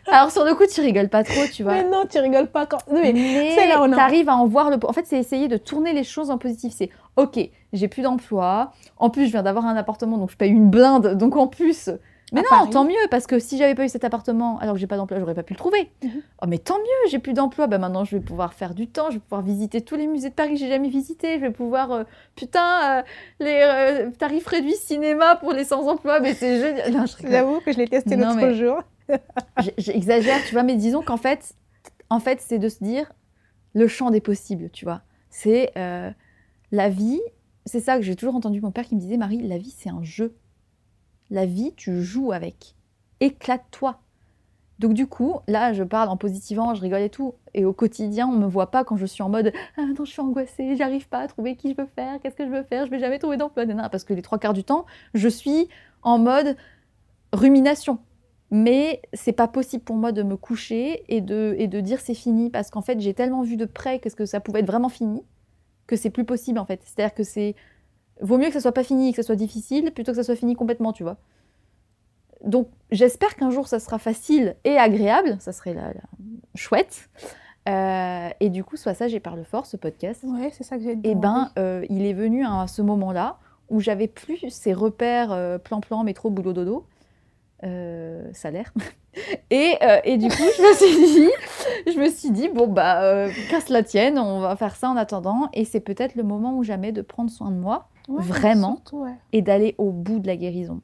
[0.08, 1.74] alors sur le coup, tu rigoles pas trop, tu vois.
[1.74, 2.80] Mais non, tu rigoles pas quand.
[2.89, 4.78] Mais Mais c'est là où on t'arrives à en voir le.
[4.84, 6.74] En fait, c'est essayer de tourner les choses en positif.
[6.74, 7.38] C'est ok,
[7.74, 8.72] j'ai plus d'emploi.
[8.98, 11.17] En plus, je viens d'avoir un appartement, donc je paye une blinde.
[11.17, 11.89] Donc en plus.
[12.32, 12.70] Mais non, Paris.
[12.70, 15.20] tant mieux, parce que si j'avais pas eu cet appartement, alors que j'ai pas d'emploi,
[15.20, 15.89] j'aurais pas pu le trouver.
[16.04, 16.22] Mhm.
[16.42, 17.68] Oh, mais tant mieux, j'ai plus d'emploi.
[17.68, 20.30] Bah maintenant, je vais pouvoir faire du temps, je vais pouvoir visiter tous les musées
[20.30, 21.36] de Paris que j'ai jamais visités.
[21.36, 22.04] Je vais pouvoir, euh,
[22.36, 23.02] putain, euh,
[23.39, 26.20] les euh, tarifs réduits cinéma pour les sans emploi.
[26.20, 26.92] Mais c'est génial.
[26.92, 27.28] Non, je.
[27.28, 28.82] J'avoue que je l'ai testé l'autre mais- jour.
[29.78, 31.54] J'exagère, tu vois, mais disons qu'en fait,
[32.12, 33.12] en fait, c'est de se dire
[33.74, 35.02] le champ des possibles, tu vois.
[35.32, 35.72] C'est
[36.72, 37.22] la vie,
[37.65, 39.89] c'est ça que j'ai toujours entendu mon père qui me disait Marie, la vie, c'est
[39.89, 40.36] un jeu.
[41.32, 42.76] La vie, tu joues avec.
[43.20, 44.00] Éclate-toi.
[44.80, 47.36] Donc du coup, là, je parle en positivant, je rigole et tout.
[47.54, 50.12] Et au quotidien, on me voit pas quand je suis en mode ah non, je
[50.12, 52.86] suis angoissée, j'arrive pas à trouver qui je veux faire, qu'est-ce que je veux faire,
[52.86, 55.68] je vais jamais trouver d'emploi, parce que les trois quarts du temps, je suis
[56.02, 56.56] en mode
[57.34, 58.00] rumination.
[58.52, 62.15] Mais c'est pas possible pour moi de me coucher et de, et de dire c'est
[62.15, 64.68] fini parce qu'en fait j'ai tellement vu de près que, ce que ça pouvait être
[64.68, 65.22] vraiment fini
[65.86, 66.82] que c'est plus possible en fait.
[66.84, 67.56] C'est-à-dire que c'est
[68.21, 70.36] vaut mieux que ça soit pas fini que ça soit difficile plutôt que ça soit
[70.36, 71.17] fini complètement, tu vois.
[72.43, 76.01] Donc j'espère qu'un jour ça sera facile et agréable, ça serait la, la-
[76.55, 77.10] chouette.
[77.67, 80.23] Euh, et du coup, soit ça, j'ai par le fort ce podcast.
[80.25, 81.08] Ouais, c'est ça que j'ai dit.
[81.08, 83.38] Et ben, euh, il est venu à ce moment-là
[83.69, 86.86] où j'avais plus ces repères euh, plan-plan, métro, boulot, dodo,
[88.34, 88.73] salaire.
[89.49, 89.73] Et,
[90.05, 93.82] et du coup, je me suis dit, je me suis dit bon bah, casse la
[93.84, 95.49] tienne, on va faire ça en attendant.
[95.53, 98.76] Et c'est peut-être le moment ou jamais de prendre soin de moi vraiment.
[98.76, 99.15] surtout, ouais.
[99.34, 100.82] et d'aller au bout de la guérison,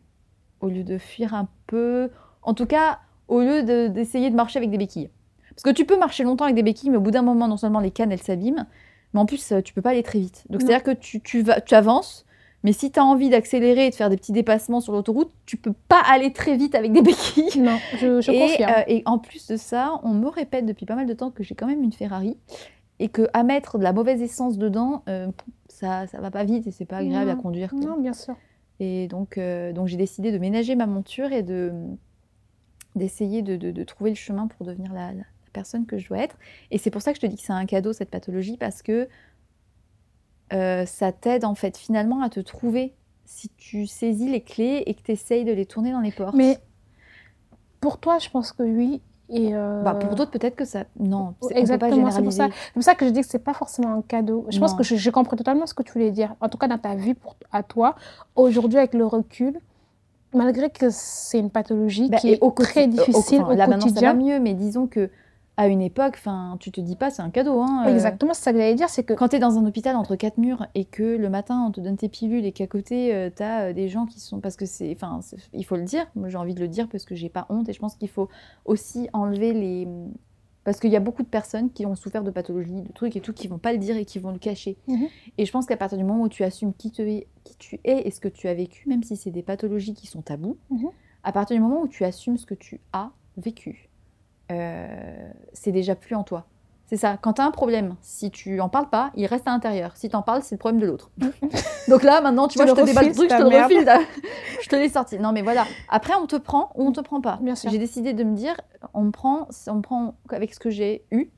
[0.62, 2.10] au lieu de fuir un peu.
[2.44, 5.10] En tout cas, au lieu de- d'essayer de marcher avec des béquilles.
[5.50, 7.58] Parce que tu peux marcher longtemps avec des béquilles, mais au bout d'un moment, non
[7.58, 8.66] seulement les cannes, elles s'abîment,
[9.14, 10.44] mais en plus, euh, tu peux pas aller très vite.
[10.50, 12.26] Donc, c'est-à-dire que tu, tu, vas, tu avances,
[12.64, 15.56] mais si tu as envie d'accélérer et de faire des petits dépassements sur l'autoroute, tu
[15.56, 17.60] peux pas aller très vite avec des béquilles.
[17.62, 18.72] Non, je, je et, confirme.
[18.72, 21.44] euh, et en plus de ça, on me répète depuis pas mal de temps que
[21.44, 22.38] j'ai quand même une Ferrari
[23.00, 25.28] et que à mettre de la mauvaise essence dedans, euh,
[25.68, 27.72] ça ça va pas vite et c'est pas agréable à conduire.
[27.72, 27.80] quoi.
[27.82, 28.36] non, bien sûr.
[28.80, 31.74] Et donc, euh, donc j'ai décidé de ménager ma monture et de
[32.96, 36.20] d'essayer de, de- de trouver le chemin pour devenir la, la personne que je dois
[36.20, 36.38] être.
[36.72, 38.82] Et c'est pour ça que je te dis que c'est un cadeau cette pathologie parce
[38.82, 39.10] que
[40.54, 42.94] euh, ça t'aide en fait finalement à te trouver
[43.26, 46.36] si tu saisis les clés et que tu essayes de les tourner dans les portes.
[46.36, 46.60] Mais
[47.82, 49.02] pour toi, je pense que oui.
[49.30, 50.84] Et euh, Bah, pour d'autres, peut-être que ça.
[51.00, 52.48] Non, Exactement, c'est pour ça.
[52.68, 54.46] C'est pour ça que je dis que c'est pas forcément un cadeau.
[54.50, 56.36] Je pense que je, je comprends totalement ce que tu voulais dire.
[56.42, 57.96] En tout cas, dans ta vie pour, à toi,
[58.36, 59.60] aujourd'hui, avec le recul,
[60.34, 63.68] malgré que c'est une pathologie Bah, qui est au très au- difficile enfin, au là,
[63.68, 64.14] maintenant, ça va quotidien.
[64.14, 65.10] mieux, mais disons que
[65.58, 67.62] à une époque, enfin, tu te dis pas, c'est un cadeau.
[67.62, 69.66] Hein, euh, Exactement, c'est ça que j'allais dire, c'est que Quand tu es dans un
[69.66, 72.68] hôpital entre quatre murs et que le matin on te donne tes pilules et qu'à
[72.68, 74.40] côté tu as des gens qui sont.
[74.40, 74.92] Parce que c'est.
[74.94, 75.20] Enfin,
[75.54, 77.70] il faut le dire, moi j'ai envie de le dire parce que j'ai pas honte
[77.70, 78.28] et je pense qu'il faut
[78.66, 79.88] aussi enlever les.
[80.66, 83.22] Parce qu'il y a beaucoup de personnes qui ont souffert de pathologies, de trucs et
[83.22, 84.78] tout, qui vont pas le dire et qui vont le cacher.
[84.88, 85.08] Mhm.
[85.38, 87.80] Et je pense qu'à partir du moment où tu assumes qui, te es, qui tu
[87.84, 90.58] es et ce que tu as vécu, même si c'est des pathologies qui sont tabous,
[90.72, 90.88] Mhm.
[91.24, 93.85] à partir du moment où tu assumes ce que tu as vécu,
[94.52, 96.46] euh, c'est déjà plus en toi.
[96.88, 97.18] C'est ça.
[97.20, 99.98] Quand tu as un problème, si tu en parles pas, il reste à l'intérieur.
[99.98, 101.10] Si tu en parles, c'est le problème de l'autre.
[101.88, 103.90] Donc là, maintenant, tu Tu vois, je te déballe le truc, je te le refile.
[104.62, 105.18] je te l'ai sorti.
[105.18, 105.66] Non, mais voilà.
[105.90, 107.40] Après, on te prend ou on te prend pas.
[107.70, 108.56] J'ai décidé de me dire,
[108.94, 111.32] on me prend, on me prend avec ce que j'ai eu,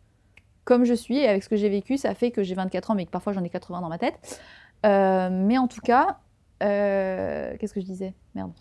[0.65, 1.97] comme je suis, et avec ce que j'ai vécu.
[1.97, 4.41] Ça fait que j'ai 24 ans, mais que parfois j'en ai 80 dans ma tête.
[4.85, 6.17] Euh, mais en tout cas,
[6.61, 8.13] euh, qu'est-ce que je disais?
[8.35, 8.51] Merde.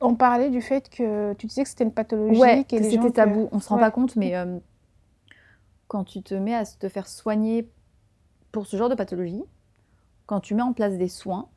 [0.00, 3.08] On parlait du fait que tu disais que c'était une pathologie, Ouais, que c'était que-
[3.08, 3.48] tabou.
[3.52, 3.80] On se rend Ouais.
[3.82, 4.58] pas compte, mais euh,
[5.88, 7.68] quand tu te mets à te faire soigner
[8.52, 9.42] pour ce genre de pathologie,
[10.26, 11.48] quand tu mets en place des soins,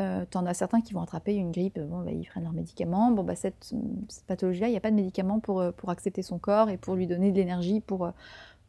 [0.00, 2.52] euh, tu en as certains qui vont attraper une grippe, bon, bah, ils prennent leurs
[2.52, 3.10] médicaments.
[3.10, 3.72] Bon, bah, cette,
[4.08, 6.76] cette pathologie-là, il n'y a pas de médicament pour, euh, pour accepter son corps et
[6.78, 8.10] pour lui donner de l'énergie pour,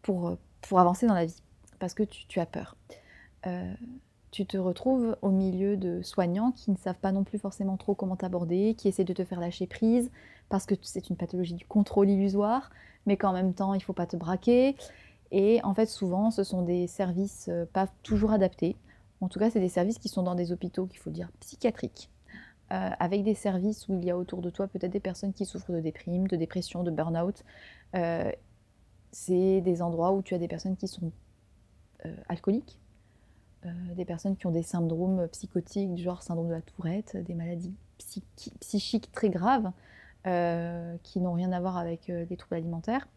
[0.01, 1.41] pour, pour avancer dans la vie,
[1.79, 2.75] parce que tu, tu as peur.
[3.47, 3.73] Euh,
[4.35, 7.95] tu te retrouves au milieu de soignants qui ne savent pas non plus forcément trop
[7.95, 10.11] comment t'aborder, qui essaient de te faire lâcher prise,
[10.49, 12.69] parce que c'est une pathologie du contrôle illusoire,
[13.05, 14.75] mais qu'en même temps, il ne faut pas te braquer.
[15.31, 18.75] Et en fait, souvent, ce sont des services euh, pas toujours adaptés.
[19.21, 22.09] En tout cas, c'est des services qui sont dans des hôpitaux, qu'il faut dire, psychiatriques,
[22.73, 25.45] euh, avec des services où il y a autour de toi peut-être des personnes qui
[25.45, 27.41] souffrent de déprime, de dépression, de burn-out.
[27.95, 28.29] Euh,
[29.13, 31.13] c'est des endroits où tu as des personnes qui sont
[32.27, 32.77] alcooliques,
[33.95, 37.73] des personnes qui ont des syndromes psychotiques du genre syndrome de la tourette, des maladies
[37.99, 39.71] psychi- psychiques très graves
[40.27, 43.07] euh, qui n'ont rien à voir avec euh, les troubles alimentaires.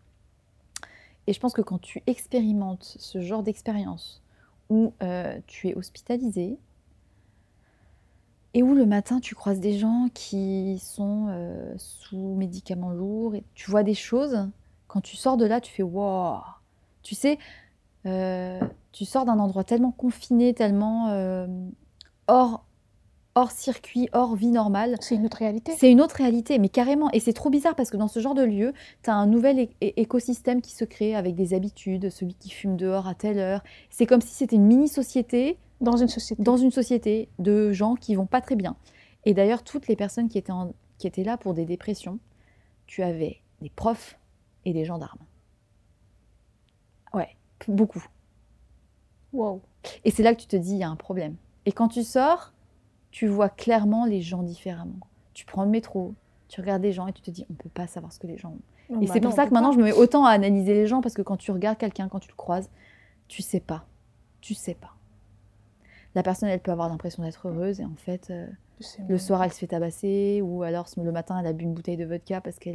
[1.27, 4.23] Et je pense que quand tu expérimentes ce genre d'expérience
[4.71, 6.59] où euh, tu es hospitalisé
[8.55, 13.45] et où le matin tu croises des gens qui sont euh, sous médicaments lourds et
[13.55, 14.49] tu vois des choses,
[14.87, 16.39] quand tu sors de là, tu fais wow.
[17.03, 17.39] Tu sais,
[18.07, 18.61] euh,
[18.93, 21.47] tu sors d'un endroit tellement confiné, tellement euh,
[22.27, 22.65] hors,
[23.35, 24.97] hors circuit, hors vie normale.
[25.01, 25.73] C'est une autre réalité.
[25.79, 27.11] C'est une autre réalité, mais carrément.
[27.13, 28.73] Et c'est trop bizarre parce que dans ce genre de lieu,
[29.03, 33.07] tu as un nouvel écosystème qui se crée avec des habitudes, celui qui fume dehors
[33.07, 33.63] à telle heure.
[33.91, 36.43] C'est comme si c'était une mini-société Dans une société.
[36.43, 38.77] dans une société de gens qui vont pas très bien.
[39.25, 42.19] Et d'ailleurs, toutes les personnes qui étaient, en- qui étaient là pour des dépressions,
[42.87, 44.19] tu avais des profs
[44.65, 45.21] et des gendarmes.
[47.15, 47.37] Ouais,
[47.69, 48.05] beaucoup.
[49.39, 49.61] Wow.
[50.05, 51.37] Et c'est là que tu te dis, il y a un problème.
[51.67, 52.53] Et quand tu sors,
[53.11, 54.99] tu vois clairement les gens différemment.
[55.35, 56.15] Tu prends le métro,
[56.49, 58.37] tu regardes des gens et tu te dis, on peut pas savoir ce que les
[58.37, 58.51] gens
[58.91, 59.01] ont.
[59.03, 59.75] Et bah c'est non, pour ça que maintenant, pas.
[59.75, 62.21] je me mets autant à analyser les gens parce que quand tu regardes quelqu'un, quand
[62.21, 62.71] tu le croises,
[63.29, 63.85] tu sais pas.
[64.41, 64.95] Tu sais pas.
[66.15, 68.47] La personne, elle peut avoir l'impression d'être heureuse et en fait, euh,
[69.09, 71.97] le soir, elle se fait tabasser ou alors le matin, elle a bu une bouteille
[71.99, 72.71] de vodka parce que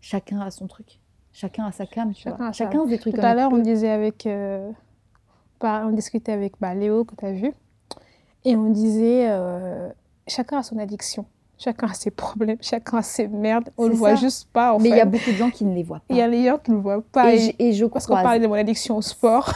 [0.00, 0.98] chacun a son truc.
[1.32, 2.46] Chacun a sa cam, tu Chacun vois.
[2.48, 4.26] a Chacun a des trucs Tout comme à l'heure, on disait avec.
[4.26, 4.72] euh,
[5.58, 7.52] par- on discutait avec bah, Léo, que tu as vu.
[8.44, 9.88] Et on disait euh,
[10.26, 11.26] chacun a son addiction.
[11.58, 12.58] Chacun a ses problèmes.
[12.62, 13.70] Chacun a ses merdes.
[13.76, 15.64] On C'est le voit juste pas, en Mais il y a beaucoup de gens qui
[15.64, 16.14] ne les voient pas.
[16.14, 17.32] Il y a les gens qui ne le voient pas.
[17.32, 19.52] Et, Et- je- et je Parce qu'on parlait de mon addiction au sport.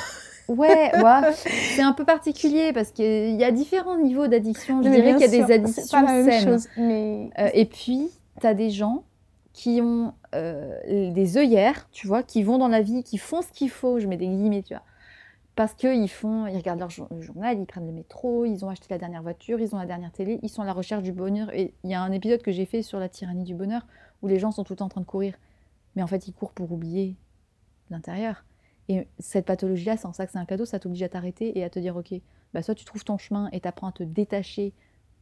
[0.48, 1.32] Ouais, ouais.
[1.76, 4.82] c'est un peu particulier parce qu'il y a différents niveaux d'addiction.
[4.82, 6.44] Je Mais dirais qu'il y a sûr, des addictions pas la même saines.
[6.44, 6.66] chose.
[6.76, 9.04] Mais Euh, et puis, tu as des gens
[9.52, 10.76] qui ont euh,
[11.12, 14.08] des œillères, tu vois, qui vont dans la vie, qui font ce qu'il faut, je
[14.08, 14.82] mets des guillemets, tu vois.
[15.54, 18.86] Parce qu'ils font, ils regardent leur jour- journal, ils prennent le métro, ils ont acheté
[18.90, 21.52] la dernière voiture, ils ont la dernière télé, ils sont à la recherche du bonheur.
[21.54, 23.86] Et il y a un épisode que j'ai fait sur la tyrannie du bonheur
[24.22, 25.34] où les gens sont tout le temps en train de courir.
[25.94, 27.16] Mais en fait, ils courent pour oublier
[27.90, 28.44] l'intérieur.
[28.88, 31.64] Et cette pathologie-là, c'est en ça que c'est un cadeau, ça t'oblige à t'arrêter et
[31.64, 32.14] à te dire, ok,
[32.54, 34.72] bah soit tu trouves ton chemin et t'apprends à te détacher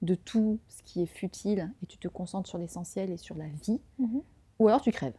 [0.02, 3.48] de tout ce qui est futile et tu te concentres sur l'essentiel et sur la
[3.48, 4.22] vie, Mhm.
[4.60, 5.12] ou alors tu crèves.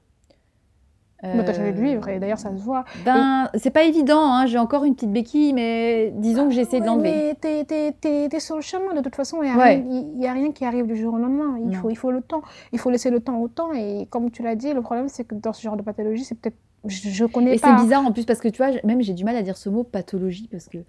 [1.24, 2.84] Mais t'as jamais Euh, de vivre, et d'ailleurs, ça se voit.
[3.05, 6.82] Ben, c'est pas évident, hein, j'ai encore une petite béquille, mais disons que j'essaie de
[6.82, 7.36] Ouais, l'enlever.
[7.43, 9.86] Mais t'es, sur le chemin, de toute façon, il n'y a, Ouais.
[10.32, 11.57] rien- a qui arrive du jour au lendemain.
[11.59, 11.74] Il Non.
[11.74, 12.41] faut, il faut le temps.
[12.74, 13.72] Il faut laisser le temps au temps.
[13.74, 16.36] Et comme tu l'as dit, le problème, c'est que dans ce genre de pathologie, c'est
[16.36, 16.57] peut-être.
[16.86, 17.78] Je ne connais Et pas.
[17.78, 19.69] c'est bizarre en plus parce que tu vois, même j'ai du mal à dire ce
[19.69, 20.80] mot pathologie parce que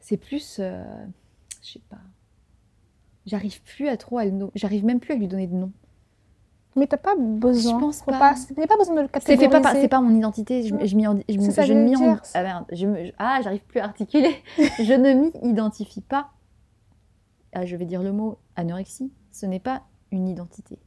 [0.00, 0.56] c'est plus.
[0.58, 0.82] euh,
[1.62, 1.98] je sais pas.
[3.24, 4.50] J'arrive plus à trop à le nom.
[4.56, 5.70] J'arrive même plus à lui donner de nom.
[6.76, 7.74] Mais t'as pas besoin.
[7.74, 8.34] Je pense pas.
[8.56, 9.80] T'as pas besoin de le C'est pas, catégoriser.
[9.82, 10.62] c'est pas mon identité.
[10.64, 10.86] Je, je
[11.28, 11.94] je, ça je veux m'y
[12.34, 14.34] ah merde, je me- ah, j'arrive plus à articuler.
[14.58, 16.30] je ne m'y identifie pas.
[17.52, 19.12] Ah, je vais dire le mot anorexie.
[19.30, 20.78] Ce n'est pas une identité.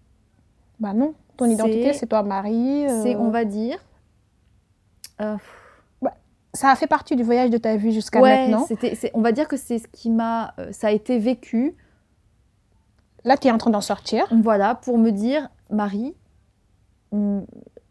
[0.79, 1.13] Bah non.
[1.37, 2.85] Ton identité, C'est- toi, Marie.
[2.85, 3.77] euh, C'est, on va dire.
[5.21, 5.37] euh,
[6.53, 8.67] Ça a fait partie du voyage de ta vie jusqu'à ouais, maintenant.
[9.13, 10.53] on va dire que c'est ce qui m'a.
[10.59, 11.75] euh, ça a été vécu
[13.27, 14.25] Là, tu es en train d'en sortir.
[14.31, 16.15] Voilà, pour me dire, Marie,
[17.11, 17.45] hum,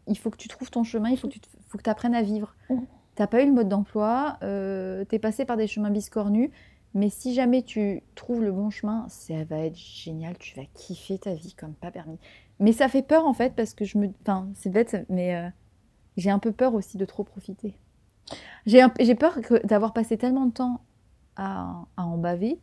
[0.07, 2.23] il faut que tu trouves ton chemin, il faut que tu faut que apprennes à
[2.23, 2.55] vivre.
[2.71, 2.87] Mhm.
[3.13, 6.49] T'as pas eu le mode d'emploi, euh, t'es passé par des chemins biscornus,
[6.95, 11.19] mais si jamais tu trouves le bon chemin, ça va être génial, tu vas kiffer
[11.19, 12.17] ta vie comme pas permis.
[12.59, 14.09] Mais ça fait peur en fait, parce que je me...
[14.21, 15.49] Enfin, c'est bête, mais euh,
[16.15, 17.75] j'ai un peu peur aussi de trop profiter.
[18.65, 20.81] J'ai un- peur que- d'avoir passé tellement de temps
[21.35, 22.59] à, à en baver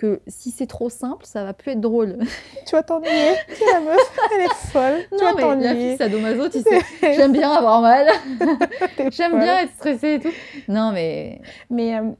[0.00, 2.18] que si c'est trop simple, ça va plus être drôle.
[2.66, 3.34] Tu vas t'ennuyer.
[3.72, 5.00] la meuf, elle est folle.
[5.10, 5.96] tu vas Non, mais la fille t'ennuyer.
[5.96, 6.80] sadomaso, tu sais,
[7.14, 8.06] j'aime bien avoir mal,
[9.10, 10.30] j'aime bien être stressée et tout.
[10.68, 11.40] Non, mais
[11.70, 12.10] Mais euh,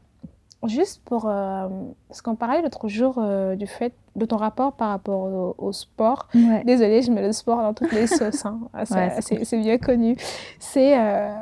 [0.67, 1.27] juste pour.
[1.29, 1.69] euh,
[2.09, 5.73] parce qu'on parlait l'autre jour euh, du fait de ton rapport par rapport au, au
[5.73, 6.29] sport.
[6.35, 6.63] ouais.
[6.65, 8.45] Désolée, je mets le sport dans toutes les sauces.
[8.45, 8.59] hein.
[8.75, 10.17] Ah, Ouais, c'est bien connu.
[10.59, 10.99] C'est.
[10.99, 11.33] euh,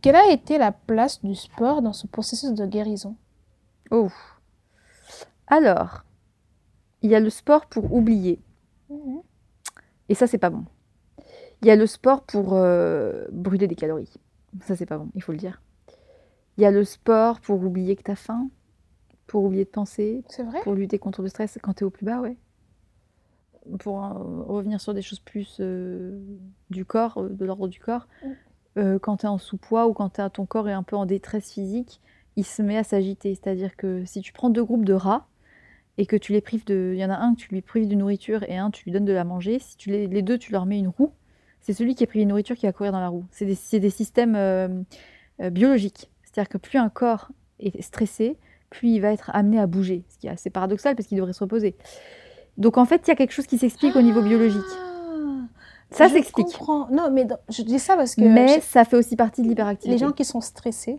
[0.00, 3.14] quelle a été la place du sport dans ce processus de guérison?
[3.90, 4.08] Oh.
[5.48, 6.04] Alors,
[7.02, 8.40] il y a le sport pour oublier,
[10.08, 10.64] et ça, c'est pas bon.
[11.62, 14.14] Il y a le sport pour euh, brûler des calories.
[14.62, 15.60] Ça, c'est pas bon, il faut le dire.
[16.56, 18.48] Il y a le sport pour oublier que t'as faim,
[19.26, 20.60] pour oublier de penser, vrai?
[20.62, 22.36] pour lutter contre le stress quand tu es au plus bas, ouais.
[23.80, 24.12] Pour euh,
[24.44, 26.18] revenir sur des choses plus euh,
[26.70, 28.28] du corps, de l'ordre du corps, Mm.
[28.78, 31.52] euh, quand tu es en sous-poids ou quand ton corps est un peu en détresse
[31.52, 32.00] physique,
[32.36, 33.34] il se met à s'agiter.
[33.34, 35.26] C'est-à-dire que si tu prends deux groupes de rats
[35.98, 36.92] et que tu les prives de.
[36.94, 38.92] Il y en a un que tu lui prives de nourriture et un tu lui
[38.92, 41.12] donnes de la manger, si tu les, les deux tu leur mets une roue,
[41.60, 43.24] c'est celui qui est privé de nourriture qui va courir dans la roue.
[43.30, 44.68] C'est des, des systèmes euh,
[45.42, 46.10] euh, biologiques.
[46.24, 47.28] C'est-à-dire que plus un corps
[47.60, 48.36] est stressé,
[48.70, 50.04] plus il va être amené à bouger.
[50.08, 51.74] Ce qui est assez paradoxal parce qu'il devrait se reposer.
[52.58, 54.62] Donc en fait, il y a quelque chose qui s'explique au niveau biologique.
[54.70, 55.46] Ah,
[55.90, 56.46] Ça je s'explique.
[56.46, 56.88] comprends.
[56.90, 59.90] Non, mais dans- je dis ça parce que Mais ça fait aussi partie de l'hyperactivité.
[59.90, 60.98] les gens qui sont stressés,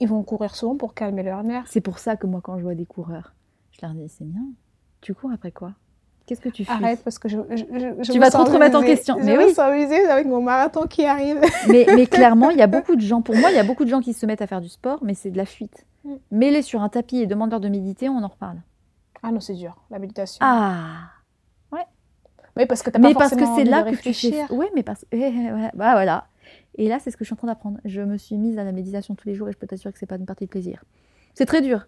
[0.00, 1.64] ils vont courir souvent pour calmer leurs nerfs.
[1.68, 3.32] C'est pour ça que moi, quand je vois des coureurs,
[3.76, 4.42] je leur dis c'est bien.
[5.00, 5.72] Tu cours après quoi?
[6.26, 6.72] Qu'est-ce que tu fais?
[6.72, 9.16] Arrête parce que je, je- je- je Tu me vas te remettre en question.
[9.20, 9.82] Je Mais me oui.
[9.84, 11.40] visée avec mon marathon qui arrive.
[11.68, 13.84] mais, mais clairement, il y a beaucoup de gens, pour moi, il y a beaucoup
[13.84, 15.86] de gens qui se mettent à faire du sport, mais c'est de la fuite.
[16.04, 16.14] Mm.
[16.32, 18.58] Mets-les sur un tapis et demande-leur de méditer, on en reparle.
[19.22, 20.38] Ah non, c'est dur, la méditation.
[20.40, 21.10] Ah
[22.58, 24.44] Oui, parce que t'as Mais pas parce que c'est là de que tu fais.
[24.50, 25.16] Oui, mais parce que.
[25.50, 25.70] voilà.
[25.74, 26.26] Bah voilà.
[26.76, 27.78] Et là, c'est ce que je suis en train d'apprendre.
[27.84, 29.98] Je me suis mise à la méditation tous les jours et je peux t'assurer que
[29.98, 30.82] c'est pas une partie de plaisir.
[31.34, 31.86] C'est très dur.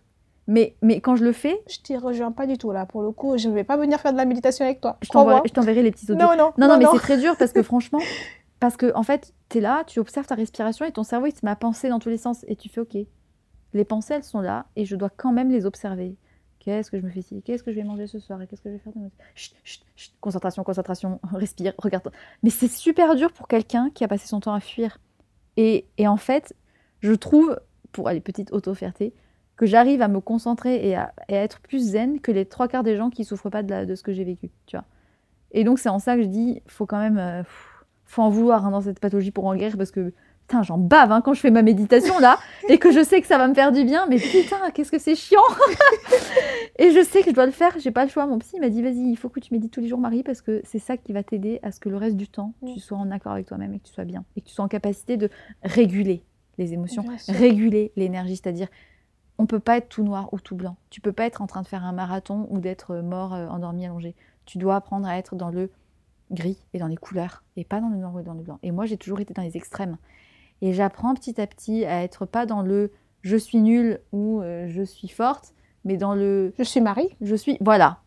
[0.49, 2.87] Mais, mais quand je le fais, Je t'y rejoins pas du tout là.
[2.87, 4.97] Pour le coup, je ne vais pas venir faire de la méditation avec toi.
[5.03, 5.09] je
[5.53, 6.25] t'enverrai les petits audios.
[6.25, 8.01] Non, non, Non, non, mais c'est très dur parce que franchement,
[8.59, 11.35] parce que en fait, tu es là, tu observes ta respiration et ton cerveau, il
[11.35, 12.97] se met à penser dans tous les sens et tu fais OK.
[13.75, 16.17] Les pensées, elles sont là et je dois quand même les observer.
[16.61, 18.41] Qu'est-ce que je me fais ici Qu'est-ce que je vais manger ce soir?
[18.41, 20.13] Et qu'est-ce que je vais faire demain Chut, chut, chut.
[20.21, 22.11] Concentration, concentration, respire, regarde.
[22.43, 24.99] Mais c'est super dur pour quelqu'un qui a passé son temps à fuir.
[25.59, 26.55] Et, et en fait,
[27.01, 27.61] je trouve,
[27.93, 29.13] pour aller petite auto-fierté,
[29.59, 32.69] que j'arrive à me concentrer et à, et à être plus zen que les trois
[32.69, 34.87] quarts des gens qui souffrent pas de, la- de ce que j'ai vécu, tu vois.
[35.53, 37.43] Et donc c'est en ça que je dis, faut quand même, euh,
[38.07, 40.13] faut en vouloir hein, dans cette pathologie pour en guérir parce que
[40.47, 42.39] putain j'en bave hein, quand je fais ma méditation là
[42.71, 44.99] et que je sais que ça va me faire du bien, mais putain qu'est-ce que
[44.99, 45.41] c'est chiant.
[46.79, 48.27] et je sais que je dois le faire, j'ai pas le choix.
[48.27, 50.41] Mon psy m'a dit vas-y, il faut que tu médites tous les jours Marie parce
[50.41, 52.79] que c'est ça qui va t'aider à ce que le reste du temps tu Mm.
[52.79, 54.69] sois en accord avec toi-même et que tu sois bien et que tu sois en
[54.69, 55.29] capacité de
[55.63, 56.23] réguler
[56.59, 58.69] les émotions, réguler l'énergie, c'est-à-dire
[59.39, 60.77] on peut pas être tout noir ou tout blanc.
[60.91, 63.47] Tu peux pas être en train de faire un marathon ou d'être euh, mort, euh,
[63.49, 64.15] endormi, allongé.
[64.45, 65.71] Tu dois apprendre à être dans le
[66.31, 68.59] gris et dans les couleurs et pas dans le noir ou dans le blanc.
[68.63, 69.97] Et moi, j'ai toujours été dans les extrêmes.
[70.61, 74.67] Et j'apprends petit à petit à être pas dans le je suis nulle ou euh,
[74.69, 77.17] je suis forte, mais dans le Je suis Marie.
[77.21, 77.59] je suis.
[77.61, 77.99] Voilà.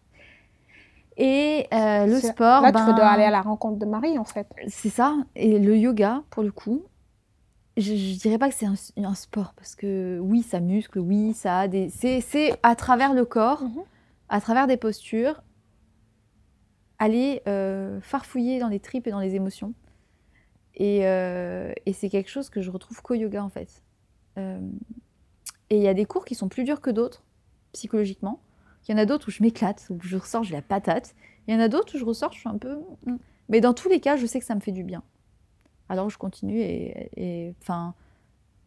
[1.17, 2.61] Et euh, le sport.
[2.61, 4.47] Là, ben, tu dois aller à la rencontre de Marie en fait.
[4.67, 5.15] c'est ça.
[5.35, 6.83] Et le yoga, pour le coup,
[7.77, 11.33] je, je dirais pas que c'est un, un sport parce que oui, ça muscle, oui,
[11.33, 11.89] ça a des.
[11.89, 13.83] C'est c'est à travers le corps, Mhm.
[14.29, 15.41] à travers des postures,
[16.99, 19.73] aller euh, farfouiller dans les tripes et dans les émotions.
[20.75, 23.83] Et, euh, et c'est quelque chose que je retrouve qu'au yoga en fait.
[24.37, 24.59] Euh,
[25.69, 27.23] et il y a des cours qui sont plus durs que d'autres,
[27.73, 28.39] psychologiquement.
[28.87, 31.13] Il y en a d'autres où je m'éclate, où je ressors, j'ai la patate.
[31.47, 32.79] Il y en a d'autres où je ressors, je suis un peu.
[33.05, 33.17] hmm.
[33.49, 35.03] Mais dans tous les cas, je sais que ça me fait du bien.
[35.91, 37.53] Alors je continue et.
[37.61, 37.93] Enfin,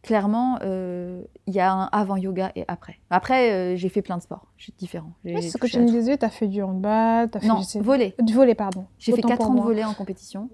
[0.03, 2.99] clairement, euh, il y a un avant yoga et après.
[3.09, 4.45] Après, euh, j'ai fait plein de sports,
[4.77, 5.13] différents.
[5.25, 7.47] Oui, c'est ce que tu me disais, tu as fait du handball, tu as fait
[7.47, 8.13] Non, sais- voler.
[8.21, 8.85] du pardon.
[8.99, 10.49] J'ai fait Autant 4 pour ans de volley en compétition.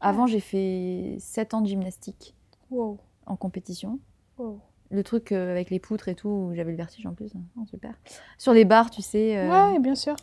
[0.00, 2.34] Avant, j'ai fait 7 ans de gymnastique
[2.72, 4.00] Wow, en compétition.
[4.38, 4.60] wow.
[4.90, 7.30] Le truc euh, avec les poutres et tout, où j'avais le vertige en plus.
[7.56, 7.94] Oh, super.
[8.38, 9.48] Sur les barres, tu sais.
[9.48, 10.16] Ouais, bien sûr.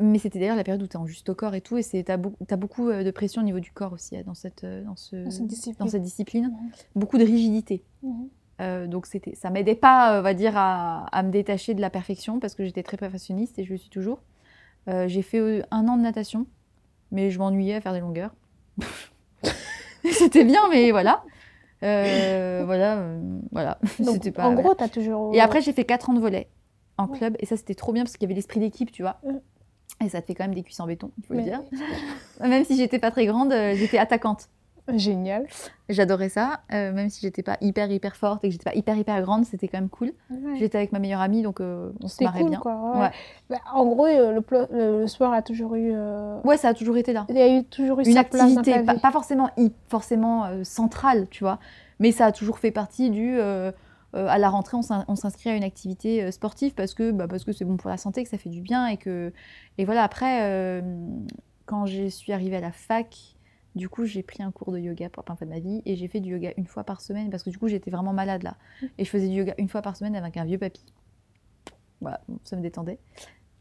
[0.00, 1.76] Mais c'était d'ailleurs la période où tu es en juste au corps et tout.
[1.78, 4.22] Et c'est- t'as beau- t'as beaucoup euh, de pression au niveau du corps aussi euh,
[4.24, 5.76] dans cette, euh, dans ce, Dans cette discipline.
[5.78, 6.52] dans cette discipline.
[6.94, 7.84] Beaucoup de rigidité.
[8.60, 11.90] Euh, donc c'était, ça m'aidait pas, on va dire, à, à me détacher de la
[11.90, 14.22] perfection parce que j'étais très perfectionniste et je le suis toujours.
[14.88, 16.46] Euh, j'ai fait un an de natation,
[17.10, 18.34] mais je m'ennuyais à faire des longueurs.
[20.10, 21.22] c'était bien, mais voilà.
[21.82, 23.04] Euh, voilà,
[23.52, 23.78] voilà.
[24.00, 24.44] Donc, pas.
[24.46, 24.62] en voilà.
[24.62, 25.34] gros, tu as toujours.
[25.34, 26.48] Et après, j'ai fait 4 ans de volet
[26.98, 29.20] en club et ça, c'était trop bien parce qu'il y avait l'esprit d'équipe, tu vois.
[30.04, 31.62] Et ça te fait quand même des cuisses en béton, il faut le dire.
[32.40, 34.48] Même si j'étais pas très grande, euh, j'étais attaquante.
[34.94, 35.46] Génial.
[35.88, 38.96] J'adorais ça, euh, même si j'étais pas hyper hyper forte et que j'étais pas hyper
[38.96, 40.12] hyper grande, c'était quand même cool.
[40.30, 40.56] Ouais.
[40.60, 42.60] J'étais avec ma meilleure amie, donc euh, on se marrait cool, bien.
[42.60, 42.92] quoi.
[42.94, 43.00] ouais.
[43.00, 43.10] Ouais.
[43.50, 44.34] Bah, en gros, le,
[44.70, 45.90] le, le sport a toujours eu.
[45.92, 47.26] euh, Ouais, ça a toujours été là.
[47.30, 49.00] Il y a eu toujours eu Une sa place dans activité, ta pas, vie.
[49.00, 49.50] pas forcément,
[49.88, 51.58] forcément centrale, tu vois,
[51.98, 53.40] mais ça a toujours fait partie du.
[54.16, 57.10] Euh, à la rentrée, on s'in- on s'inscrit à une activité euh, sportive parce que
[57.12, 59.32] bah, parce que c'est bon pour la santé, que ça fait du bien et que
[59.78, 60.02] et voilà.
[60.02, 60.80] Après, euh,
[61.66, 63.34] quand je suis arrivée à la fac,
[63.74, 65.82] du coup, j'ai pris un cours de yoga pour la première fois de ma vie
[65.84, 68.12] et j'ai fait du yoga une fois par semaine parce que du coup, j'étais vraiment
[68.14, 68.56] malade là
[68.98, 70.82] et je faisais du yoga une fois par semaine avec un vieux papy.
[72.00, 72.98] Voilà, ça me détendait.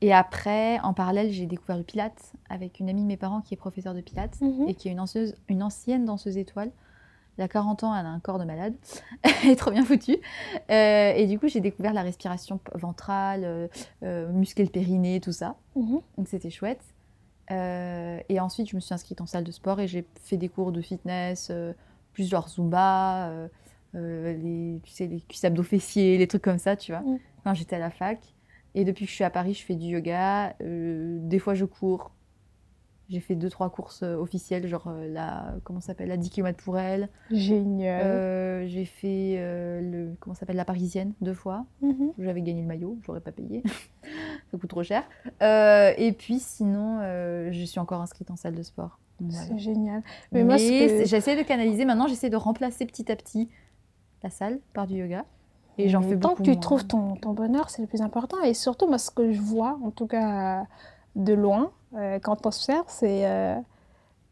[0.02, 3.54] Et après, en parallèle, j'ai découvert le Pilates avec une amie de mes parents qui
[3.54, 4.68] est professeure de Pilates Mhm.
[4.68, 5.04] et qui est une,
[5.50, 6.72] une ancienne danseuse étoile.
[7.38, 8.76] Elle a 40 ans, elle a un corps de malade.
[9.24, 10.18] elle est trop bien foutue.
[10.72, 13.68] Euh, et du coup, j'ai découvert la respiration ventrale, euh,
[14.04, 15.56] euh, muscler le périnée, tout ça.
[15.76, 16.02] Mhm.
[16.18, 16.82] Donc c'était chouette.
[17.52, 20.50] Euh, et ensuite, je me suis inscrite en salle de sport et j'ai fait des
[20.50, 21.52] cours de fitness,
[22.14, 23.32] plus genre Zumba,
[23.94, 27.04] les, tu sais, les cuisses abdos fessiers, les trucs comme ça, tu vois,
[27.44, 28.20] quand j'étais à la fac.
[28.74, 30.56] Et depuis que je suis à Paris, je fais du yoga.
[30.60, 32.12] des fois, je cours.
[33.10, 36.30] J'ai fait deux, trois courses euh, officielles, genre euh, la, comment ça s'appelle, la 10
[36.32, 37.10] km pour elle.
[37.30, 38.02] Génial.
[38.04, 41.66] Euh, j'ai fait euh, le, comment ça s'appelle, la parisienne deux fois.
[41.82, 42.14] Mhm.
[42.18, 43.62] J'avais gagné le maillot, je l'aurais pas payé.
[44.52, 45.04] ça coûte trop cher.
[45.44, 47.00] Euh, et puis sinon,
[47.52, 49.00] je suis encore inscrite en salle de sport.
[49.20, 49.46] Voilà.
[49.48, 50.02] C'est génial.
[50.32, 51.86] Mais Mais, moi, ce que- j'essaie de canaliser.
[51.86, 53.50] Maintenant, j'essaie de remplacer petit à petit
[54.24, 55.26] la salle par du yoga.
[55.78, 56.60] Et j'en fais Tant beaucoup que tu moins.
[56.60, 58.42] trouves ton, ton bonheur, c'est le plus important.
[58.44, 60.66] Et surtout, moi, ce que je vois, en tout cas
[61.16, 63.56] de loin, euh, quand on observe, c'est euh,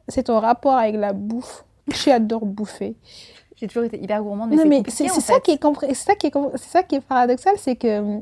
[0.07, 1.65] c'est ton rapport avec la bouffe.
[1.93, 2.95] Tu adores bouffer.
[3.55, 6.83] J'ai toujours été hyper gourmande, mais mais c'est ça ça qui est com- c'est ça
[6.83, 8.21] qui est paradoxal, c'est que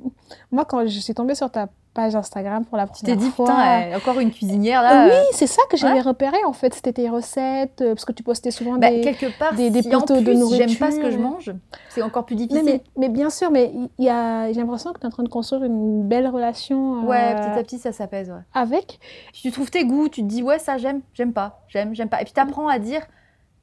[0.52, 3.46] moi, quand je suis tombée sur ta page Instagram pour la Tu t'es dit, fois,
[3.48, 5.06] putain, encore une cuisinière là.
[5.08, 6.74] oui, euh, c'est ça que j'avais repéré en fait.
[6.74, 9.02] C'était tes recettes, euh, parce que tu postais souvent bah, des.
[9.02, 11.54] quelque part, des- des si en poteaux de plus, j'aime pas ce que je nourriture.
[11.54, 11.56] mange,
[11.90, 12.64] c'est encore plus difficile.
[12.64, 15.30] mais, mais bien sûr, mais y a, j'ai l'impression que tu es en train de
[15.30, 18.30] construire une belle relation euh, Ouais, petit à petit, ça s'apaise.
[18.30, 18.42] Ouais.
[18.54, 19.00] avec.
[19.34, 22.22] Tu trouves tes goûts, tu te dis ouais ça j'aime, j'aime pas, j'aime, j'aime pas.
[22.22, 23.02] Et puis tu apprends à dire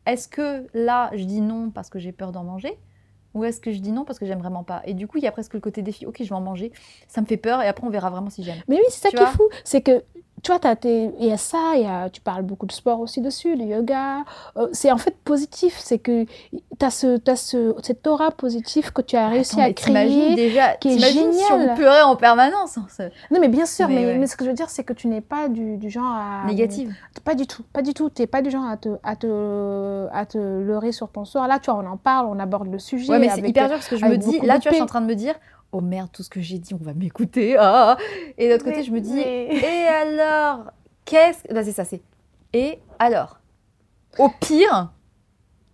[0.07, 2.79] est-ce que là je dis non parce que j'ai peur d'en manger
[3.39, 4.83] ou est-ce que je dis non parce que j'aime vraiment pas.
[4.85, 6.07] Et du coup il y a presque le côté défi.
[6.07, 6.73] Ok je vais en manger,
[7.07, 8.59] ça me fait peur et après on verra vraiment si j'aime.
[8.69, 9.49] Mais oui, c'est ça Tu qui est fou.
[9.65, 10.03] C'est que,
[10.43, 13.57] tu vois, il y a ça, y a, tu parles beaucoup de sport aussi dessus,
[13.57, 14.25] de yoga.
[14.57, 15.77] Euh, c'est en fait positif.
[15.79, 19.71] C'est que tu as, ce, t'as ce, cette aura positive que tu as réussi Attends,
[19.71, 20.35] à créer.
[20.35, 21.75] déjà, qui est t'imagines si on génial.
[21.77, 22.79] pleurait en permanence.
[22.79, 24.19] hein, Non, mais bien sûr, Mais mais, ouais.
[24.19, 26.45] mais ce que je veux dire, c'est que tu n'es pas du, du genre à.
[26.47, 26.95] Négative.
[27.25, 28.11] Pas du tout, pas du tout.
[28.11, 31.47] Tu n'es pas du genre à te, à, te, à te leurrer sur ton sort.
[31.47, 33.11] Là, tu vois, on en parle, on aborde le sujet.
[33.13, 34.83] Ouais mais c'est hyper dur parce que je me dis là tu vois je suis
[34.83, 35.35] en train de me dire
[35.73, 37.57] oh merde tout ce que j'ai dit on va m'écouter.
[37.59, 37.97] ah.
[38.39, 40.71] Et de l'autre côté Mais- je me dis mais- Et alors
[41.05, 41.55] Qu'est-ce que.
[41.55, 42.03] Bah, c'est ça, c'est.
[42.53, 43.39] Et alors
[44.19, 44.93] Au pire,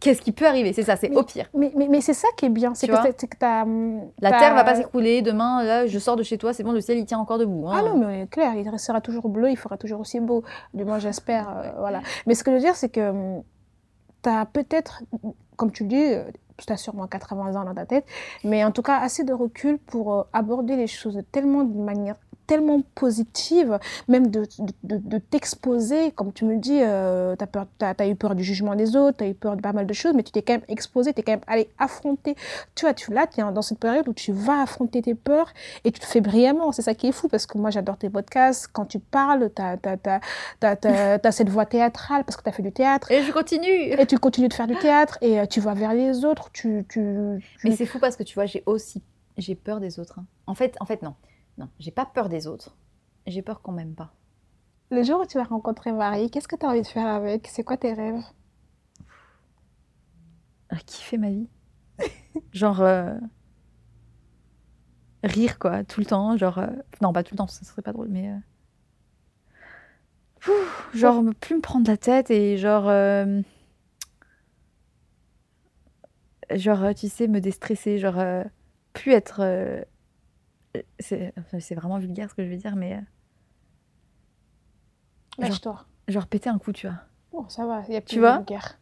[0.01, 0.73] qu'est-ce qui peut arriver?
[0.73, 1.49] C'est ça, c'est Mais- au pire.
[1.55, 4.55] Mais, mais, mais c'est ça qui est bien, c'est que que t'as, hum, La terre
[4.55, 5.23] va pas s'écrouler.
[5.23, 7.67] Demain, là, je sors de chez toi, c'est bon, le ciel, il tient encore debout.
[7.69, 7.77] hein.
[7.79, 10.45] Ah non, mais clair, il restera toujours bleu, il fera toujours aussi beau.
[10.73, 11.49] Du moins, j'espère.
[11.49, 12.01] euh, voilà.
[12.27, 13.13] Mais ce que je veux dire, c'est que
[14.23, 15.03] tu as peut-être,
[15.57, 18.07] comme tu le dis, tu as sûrement 80 ans dans ta tête,
[18.45, 22.17] mais en tout cas, assez de recul pour euh, aborder les choses tellement d'une manière
[22.47, 23.79] tellement positive,
[24.09, 24.47] même de,
[24.83, 27.45] de, de, t'exposer, comme tu me dis, euh, tu
[27.85, 29.87] as, as, eu peur du jugement des autres, tu as eu peur de pas mal
[29.87, 32.35] de choses, mais tu t'es quand même exposé, tu es quand même allé affronter.
[32.75, 35.53] Tu vois, tu, là, tu es dans cette période où tu vas affronter tes peurs
[35.85, 36.73] et tu te fais brillamment.
[36.73, 38.69] C'est ça qui est fou, parce que moi, j'adore tes podcasts.
[38.73, 43.11] Quand tu parles, tu as, cette voix théâtrale, parce que tu as fait du théâtre.
[43.11, 43.93] Et je continue.
[43.93, 46.51] Et tu continues de faire du théâtre, et euh, tu vas vers les autres.
[46.53, 47.01] Tu, tu,
[47.65, 49.03] Mais c'est fou, parce que tu vois, j'ai aussi
[49.37, 50.19] j'ai peur des autres.
[50.19, 50.27] Hein.
[50.47, 51.15] En fait, en fait, non.
[51.59, 52.77] Non, j'ai pas peur des autres.
[53.27, 54.13] J'ai peur qu'on m'aime pas.
[54.91, 57.49] Le jour où tu vas rencontrer Marie, qu'est-ce que tu as envie de faire avec?
[57.49, 58.23] C'est quoi tes rêves?
[60.71, 61.49] Ah, Kiffer ma vie.
[62.53, 62.81] genre.
[62.81, 63.15] Euh,
[65.23, 66.37] rire, quoi, tout le temps.
[66.37, 66.59] Genre.
[66.59, 66.67] Euh,
[67.01, 68.31] non, pas tout le temps, ça serait pas drôle, mais.
[70.47, 70.53] Euh,
[70.95, 72.91] genre, plus me prendre la tête et genre.
[76.51, 77.99] Genre, tu sais, me déstresser.
[77.99, 78.45] Genre,
[78.93, 79.41] plus être
[80.99, 82.95] c'est vraiment vulgaire ce que je vais dire, mais.
[82.95, 83.01] Euh,
[85.39, 85.85] Lâche-toi.
[86.09, 86.99] Genre, péter un coup, tu vois.
[87.33, 88.79] Bon, ça va, il y a plus tu vois vulgaire.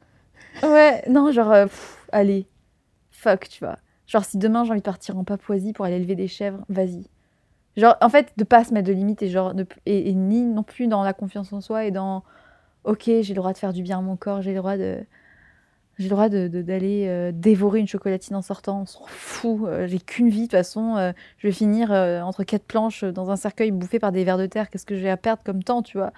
[0.62, 1.66] Ouais, non, genre, euh,
[2.10, 2.46] allez,
[3.10, 3.78] fuck, tu vois.
[4.06, 7.06] Genre, si demain j'ai envie de partir en Papouasie pour aller élever des chèvres, vas-y.
[7.76, 9.54] Genre, en fait, de pas se mettre de limites et genre,
[9.86, 12.22] et, ni non plus dans la confiance en soi et dans,
[12.84, 15.06] ok, j'ai le droit de faire du bien à mon corps, j'ai le droit de
[16.02, 19.60] j'ai le droit d'aller de, d'aller euh, dévorer une chocolatine en sortant, on s'en fout.
[19.64, 20.96] Euh, j'ai qu'une vie, de toute façon.
[20.96, 24.46] Euh, je vais finir entre quatre planches dans un cercueil bouffé par des vers de
[24.46, 24.68] terre.
[24.68, 26.12] Qu'est-ce que j'ai à perdre comme temps, tu vois?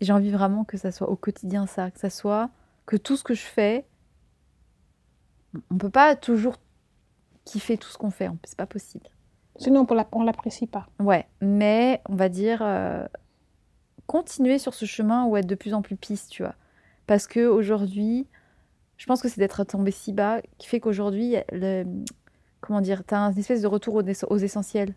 [0.00, 2.50] J'ai envie vraiment que ça soit au quotidien ça, que ça soit
[2.86, 3.84] que tout ce que je fais,
[5.70, 6.56] on peut pas toujours
[7.44, 9.06] kiffer tout ce qu'on fait, c'est pas possible.
[9.56, 10.88] Sinon, on l'apprécie pas.
[10.98, 12.62] Ouais, mais on va dire
[14.06, 16.54] continuer sur ce chemin ou être de plus en plus piste, tu vois?
[17.06, 18.26] Parce que aujourd'hui,
[18.96, 21.36] je pense que c'est d'être tombé si bas qui fait qu'aujourd'hui,
[22.60, 24.94] comment dire, tu as un espèce de retour aux, essentiels.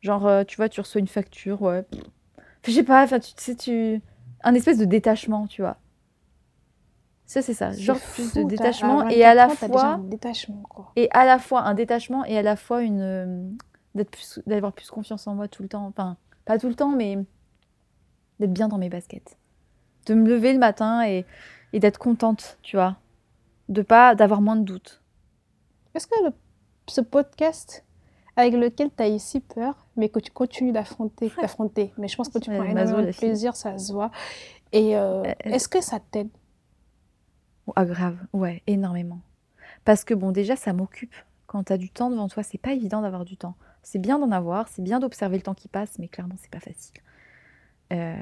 [0.00, 1.84] Genre, euh, tu vois, tu reçois une facture, ouais.
[2.64, 4.00] Je sais pas, enfin, tu sais, tu.
[4.42, 5.76] Un espèce de détachement, tu vois.
[7.26, 7.72] Ça, c'est ça.
[7.72, 10.00] Genre plus de détachement et à la fois.
[10.02, 10.92] détachement, quoi.
[10.96, 13.00] Et à la fois un détachement et à la fois une.
[13.00, 13.48] Euh,
[14.46, 15.86] d'avoir plus, plus confiance en moi tout le temps.
[15.86, 17.18] Enfin, pas tout le temps, mais
[18.40, 19.38] d'être bien dans mes baskets.
[20.06, 21.24] De me lever le matin et
[21.72, 22.96] et d'être contente, tu vois,
[23.68, 25.02] de pas d'avoir moins de doutes.
[25.94, 26.14] Est-ce que
[26.88, 27.84] ce podcast
[28.36, 32.16] avec lequel tu as eu si peur, mais que tu continues d'affronter, d'affronter, mais je
[32.16, 34.10] pense que tu prends énormément de plaisir, ça se voit.
[34.72, 36.30] Et euh, euh, est-ce que ça t'aide?
[37.76, 39.20] Ah grave, ouais, énormément.
[39.84, 41.14] Parce que bon, déjà, ça m'occupe.
[41.46, 43.54] Quand tu as du temps devant toi, c'est pas évident d'avoir du temps.
[43.82, 46.60] C'est bien d'en avoir, c'est bien d'observer le temps qui passe, mais clairement, c'est pas
[46.60, 46.96] facile.
[47.92, 48.14] Euh,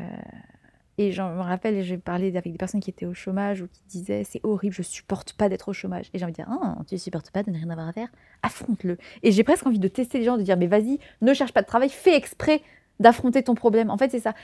[1.00, 3.80] et je me rappelle, j'ai parlé avec des personnes qui étaient au chômage ou qui
[3.88, 6.10] disaient c'est horrible, je supporte pas d'être au chômage.
[6.12, 8.08] Et j'ai envie de dire ah, tu supportes pas de ne rien avoir à faire,
[8.42, 8.98] affronte-le.
[9.22, 11.62] Et j'ai presque envie de tester les gens, de dire mais vas-y, ne cherche pas
[11.62, 12.60] de travail, fais exprès
[12.98, 13.88] d'affronter ton problème.
[13.88, 14.34] En fait, c'est ça.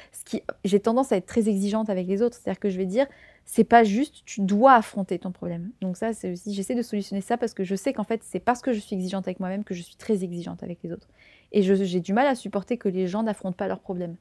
[0.64, 3.06] J'ai tendance à être très exigeante avec les autres, c'est-à-dire que je vais dire
[3.44, 5.72] c'est pas juste, tu dois affronter ton problème.
[5.82, 8.40] Donc ça, c'est aussi, j'essaie de solutionner ça parce que je sais qu'en fait, c'est
[8.40, 11.08] parce que je suis exigeante avec moi-même que je suis très exigeante avec les autres.
[11.52, 14.16] Et j'ai du mal à supporter que les gens n'affrontent pas leurs problèmes.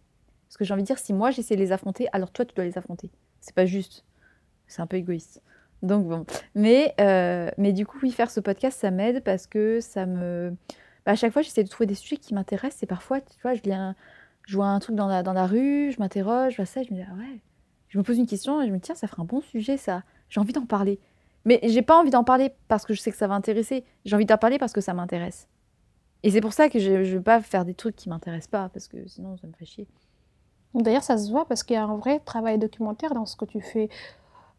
[0.55, 2.55] Parce que j'ai envie de dire, si moi j'essaie de les affronter, alors toi tu
[2.55, 3.11] dois les affronter.
[3.41, 4.05] C'est pas juste.
[4.67, 5.41] C'est un peu égoïste.
[5.81, 6.25] Donc bon.
[6.55, 10.55] Mais, euh, mais du coup, oui, faire ce podcast, ça m'aide parce que ça me.
[11.05, 12.81] Bah, à chaque fois, j'essaie de trouver des sujets qui m'intéressent.
[12.83, 13.95] Et parfois, tu vois, je, lis un...
[14.47, 16.93] je vois un truc dans la, dans la rue, je m'interroge, je vois ça, je
[16.93, 17.41] me dis, ah ouais.
[17.89, 19.75] Je me pose une question et je me dis, tiens, ça ferait un bon sujet,
[19.75, 20.03] ça.
[20.29, 21.01] J'ai envie d'en parler.
[21.43, 23.83] Mais j'ai pas envie d'en parler parce que je sais que ça va intéresser.
[24.05, 25.49] J'ai envie d'en parler parce que ça m'intéresse.
[26.23, 28.69] Et c'est pour ça que je ne vais pas faire des trucs qui m'intéressent pas,
[28.69, 29.87] parce que sinon, ça me ferait chier.
[30.75, 33.45] D'ailleurs, ça se voit parce qu'il y a un vrai travail documentaire dans ce que
[33.45, 33.89] tu fais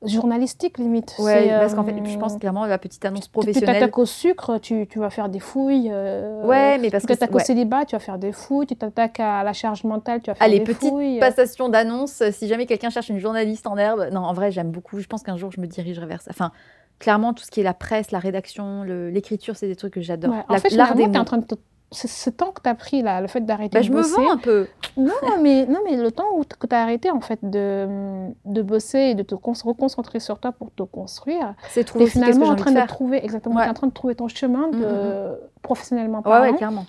[0.05, 1.15] journalistique limite.
[1.19, 3.69] Oui, parce qu'en fait, je pense euh, clairement la petite annonce professionnelle.
[3.69, 5.91] Tu t'attaques au sucre, tu, tu, vas faire des fouilles.
[5.91, 8.67] Euh, ouais, mais parce tu t'attaques au célibat, tu vas faire des fouilles.
[8.67, 10.97] Tu t'attaques à la charge mentale, tu vas faire des fouilles.
[10.97, 12.23] Allez, petite passation d'annonce.
[12.31, 15.01] Si jamais quelqu'un cherche une journaliste en herbe, non, en vrai, j'aime beaucoup.
[15.01, 16.31] Je pense qu'un jour, je me dirigerai vers ça.
[16.31, 16.53] Enfin,
[16.99, 20.33] clairement, tout ce qui est la presse, la rédaction, l'écriture, c'est des trucs que j'adore.
[20.33, 21.17] Ouais, en fait, des mots.
[21.17, 21.47] en train de
[21.93, 24.15] ce temps que tu as pris là, le fait d'arrêter bah, de bosser.
[24.15, 24.67] Je me vends un peu.
[24.97, 28.63] Non, mais, non, mais le temps où que tu as arrêté en fait de, de
[28.63, 32.73] bosser et de te reconcentrer sur toi pour te construire, c'est trouver finalement en train
[32.73, 35.37] de, trouver exactement, en train de trouver ton chemin de, mm, mm, mm.
[35.63, 36.87] professionnellement parlant, ouais, clairement.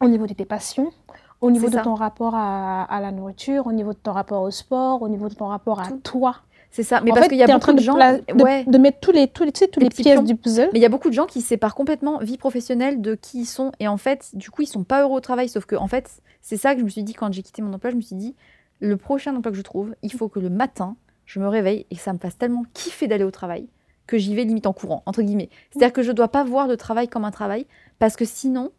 [0.00, 0.90] au niveau de tes passions,
[1.40, 4.50] au niveau de ton rapport à, à, la nourriture, au niveau de ton rapport au
[4.50, 6.36] sport, au niveau de ton rapport à toi.
[6.70, 7.00] C'est ça.
[7.00, 7.94] Mais parce qu'il y a beaucoup de gens.
[7.94, 8.64] De, ouais.
[8.64, 10.70] de, mettre tous les, tous les, tu sais, tous les, pièces du puzzle.
[10.72, 13.46] Mais il y a beaucoup de gens qui séparent complètement vie professionnelle de qui ils
[13.46, 13.72] sont.
[13.80, 15.48] Et en fait, du coup, ils sont pas heureux au travail.
[15.48, 17.72] Sauf que, en fait, c'est ça que je me suis dit quand j'ai quitté mon
[17.72, 17.90] emploi.
[17.90, 18.36] Je me suis dit,
[18.78, 20.96] le prochain emploi que je trouve, il faut que le matin,
[21.26, 23.68] je me réveille et que ça me fasse tellement kiffer d'aller au travail
[24.06, 25.50] que j'y vais limite en courant, entre guillemets.
[25.70, 27.66] C'est-à-dire que je dois pas voir le travail comme un travail
[28.00, 28.72] parce que sinon,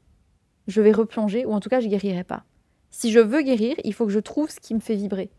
[0.67, 2.43] je vais replonger, ou en tout cas, je guérirai pas.
[2.89, 5.31] Si je veux guérir, il faut que je trouve ce qui me fait vibrer.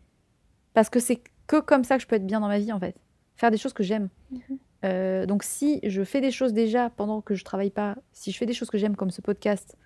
[0.73, 2.79] Parce que c'est que comme ça que je peux être bien dans ma vie, en
[2.79, 2.95] fait.
[3.35, 4.09] Faire des choses que j'aime.
[4.31, 4.57] Mhm.
[4.85, 8.37] Euh, donc, si je fais des choses déjà pendant que je travaille pas, si je
[8.37, 9.77] fais des choses que j'aime comme ce podcast,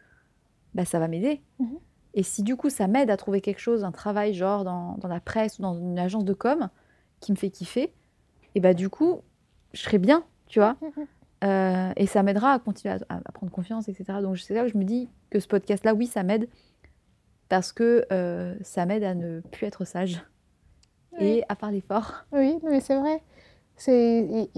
[0.74, 1.41] bah, ça va m'aider.
[1.60, 1.78] Mhm.
[2.14, 5.08] Et si du coup, ça m'aide à trouver quelque chose, un travail, genre dans, dans
[5.08, 6.70] la presse ou dans une agence de com,
[7.20, 7.93] qui me fait kiffer,
[8.55, 9.22] et bah, du coup,
[9.74, 10.78] je serai bien, tu vois.
[10.82, 11.05] Mhm.
[11.43, 14.20] Euh, et ça m'aidera à continuer à, à prendre confiance, etc.
[14.24, 16.49] Donc c'est là que je me dis que ce podcast-là, oui, ça m'aide
[17.49, 20.24] parce que euh, ça m'aide à ne plus être sage
[21.18, 22.26] et à parler fort.
[22.32, 23.22] Oui, mais c'est vrai.
[23.76, 24.49] C'est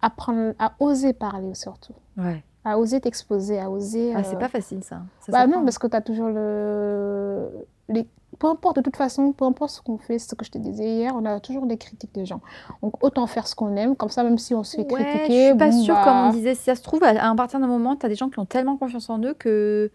[0.00, 1.94] apprendre à oser parler surtout.
[2.16, 2.42] Ouais.
[2.64, 4.12] À oser t'exposer, à oser.
[4.14, 5.02] Ah, c'est euh, pas facile ça.
[5.20, 7.48] Ça Bah non, parce que tu as toujours le.
[7.88, 8.06] Les...
[8.38, 10.84] Peu importe, de toute façon, peu importe ce qu'on fait, ce que je te disais
[10.84, 12.40] hier, on a toujours des critiques des gens.
[12.82, 15.44] Donc autant faire ce qu'on aime, comme ça, même si on se fait Ouais, critiquer.
[15.44, 17.26] je suis pas bon, sûre, bah, comme on disait, si ça se trouve, à, à
[17.28, 19.90] un partir d'un moment, tu as des gens qui ont tellement confiance en eux que,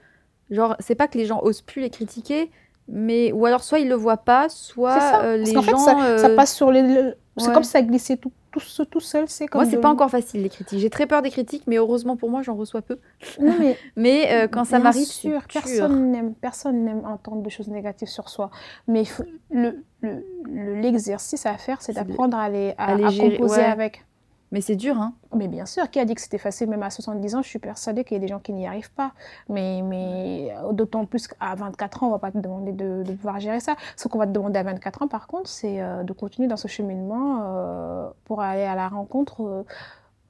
[0.49, 2.49] genre, c'est pas que les gens osent plus les critiquer,
[2.87, 5.21] mais ou alors soit ils le voient pas, soit ça.
[5.23, 5.77] euh, Parce les fait, gens.
[5.77, 6.81] ça, ça euh, passe sur les.
[6.81, 9.25] le- C'est comme ça glissait tout, tout, tout seul.
[9.27, 10.77] C'est comme Moi, c'est pas encore facile les critiques.
[10.77, 12.99] J'ai très peur des critiques, mais heureusement pour moi, j'en reçois peu.
[13.41, 15.07] Non, mais Mais euh, quand ça m'arrive,
[15.51, 18.51] personne n'aime, personne n'aime entendre des choses négatives sur soi.
[18.87, 23.05] Mais faut- le, le- le- l'exercice à faire, c'est d'apprendre à les, à, à les
[23.05, 23.63] à gérer, composer ouais.
[23.65, 24.05] avec.
[24.53, 25.13] Mais c'est dur, hein.
[25.35, 27.59] Mais bien sûr, qui a dit que c'était facile, même à 70 ans, je suis
[27.59, 29.11] persuadée qu'il y a des gens qui n'y arrivent pas.
[29.49, 33.13] Mais, mais d'autant plus qu'à 24 ans, on ne va pas te demander de, de
[33.13, 33.75] pouvoir gérer ça.
[33.97, 36.55] Ce qu'on va te demander à 24 ans, par contre, c'est euh, de continuer dans
[36.55, 39.63] ce cheminement euh, pour aller à la rencontre euh,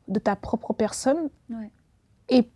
[0.07, 1.29] de ta propre personne.
[1.49, 1.69] Ouais.
[2.29, 2.49] Et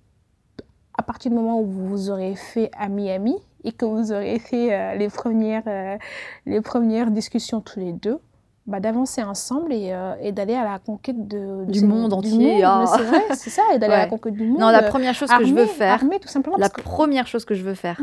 [0.97, 4.73] à partir du moment où vous vous aurez fait ami-ami et que vous aurez fait
[4.73, 5.97] euh, les, premières, euh,
[6.45, 8.19] les premières discussions tous les deux,
[8.67, 12.55] bah, d'avancer ensemble et, euh, et d'aller à la conquête de, de Du monde entier,
[12.55, 12.61] monde.
[12.65, 12.97] ah.
[13.33, 14.59] C'est ça, et d'aller à la conquête du monde.
[14.59, 16.57] Non, la euh, première chose que je veux faire, armé, tout simplement.
[16.57, 17.99] la que- première chose que je veux faire,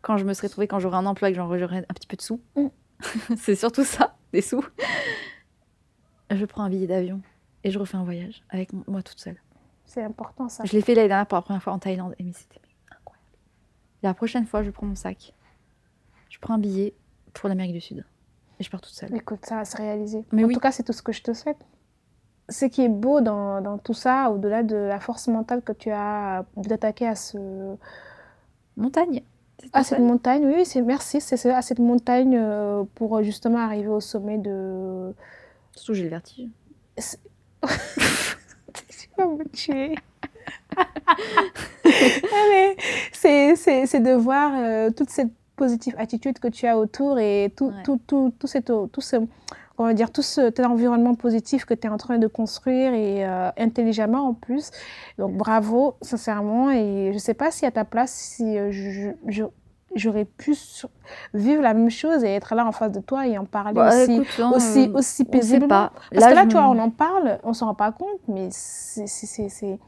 [0.00, 2.16] quand je me serai trouvée, quand j'aurai un emploi et que j'aurai un petit peu
[2.16, 2.66] de sous, Mm.
[3.36, 4.64] c'est surtout ça, des sous.
[6.30, 7.20] Je prends un billet d'avion
[7.64, 9.36] et je refais un voyage avec moi toute seule.
[9.86, 10.64] C'est important, ça.
[10.64, 13.26] Je l'ai fait l'année dernière pour la première fois en Thaïlande, et mais c'était incroyable.
[14.02, 15.32] La prochaine fois, je prends mon sac,
[16.28, 16.94] je prends un billet
[17.34, 18.04] pour l'Amérique du Sud
[18.58, 19.14] et je pars toute seule.
[19.14, 20.24] Écoute, ça va se réaliser.
[20.32, 20.54] Mais en oui.
[20.54, 21.58] tout cas, c'est tout ce que je te souhaite.
[22.48, 25.90] Ce qui est beau dans, dans tout ça, au-delà de la force mentale que tu
[25.90, 27.36] as de t'attaquer à ce,
[28.76, 29.22] Montagne.
[29.72, 33.88] à cette montagne, oui, c'est merci, c'est à cette montagne euh, pour euh, justement arriver
[33.88, 35.12] au sommet de.
[35.74, 36.48] Surtout, j'ai le vertige.
[38.88, 39.94] Tu vas me tuer.
[41.84, 42.76] Allez,
[43.12, 47.52] c'est c'est- c'est de voir euh, toute cette positive attitude que tu as autour et
[47.56, 47.82] tout, Ouais.
[47.84, 49.16] tout, tout, tout, cette- tout ce,
[49.76, 52.94] on va dire, tout ce, cet environnement positif que tu es en train de construire
[52.94, 54.70] et euh, intelligemment en plus.
[55.18, 56.70] Donc bravo, sincèrement.
[56.70, 59.44] Et je ne sais pas si à ta place, si euh, je- je-
[59.94, 60.54] j'aurais pu
[61.34, 63.88] vivre la même chose et être là en face de toi et en parler Bah,
[64.02, 65.68] aussi, écoute, hein, aussi, aussi paisiblement.
[65.68, 65.92] pas.
[66.12, 69.78] Parce que là, tu vois, on en parle, on s'en rend pas compte, mais c'est...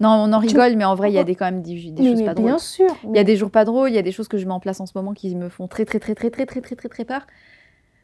[0.00, 2.04] Non, on en rigole, mais en vrai, il y a des, quand même des, des
[2.10, 2.58] choses mais pas bien drôles.
[2.60, 2.96] sûr.
[3.04, 4.52] Il y a des jours pas drôles, il y a des choses que je mets
[4.52, 6.74] en place en ce moment qui me font très, très, très, très, très, très, très,
[6.74, 7.26] très, très peur.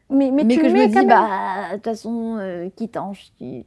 [0.09, 1.27] Mais, mais, Mais, tu que je me dis, bah,
[1.71, 3.11] de toute façon, euh, quitte, en,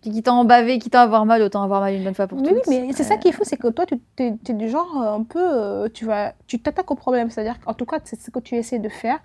[0.00, 2.48] quitte en baver, quitte à avoir mal, autant avoir mal une bonne fois pour Mais
[2.48, 2.66] toutes.
[2.66, 5.02] oui, mais c'est ça Euh, qui est fou, c'est que toi, tu es, du genre
[5.02, 8.18] euh, un peu, euh, tu vas, tu t'attaques au problème, c'est-à-dire qu'en tout cas, c'est
[8.18, 9.18] ce que tu essaies de faire,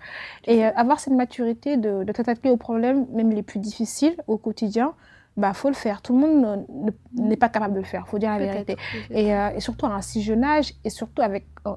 [0.46, 4.36] et euh, avoir cette maturité de, de t'attaquer aux problèmes, même les plus difficiles au
[4.36, 4.92] quotidien,
[5.36, 6.00] bah faut le faire.
[6.02, 6.86] Tout le monde ne-
[7.22, 8.76] ne- n'est pas capable de le faire, faut dire la vérité.
[9.10, 11.76] Et, euh, et surtout à un si jeune âge, et surtout avec un,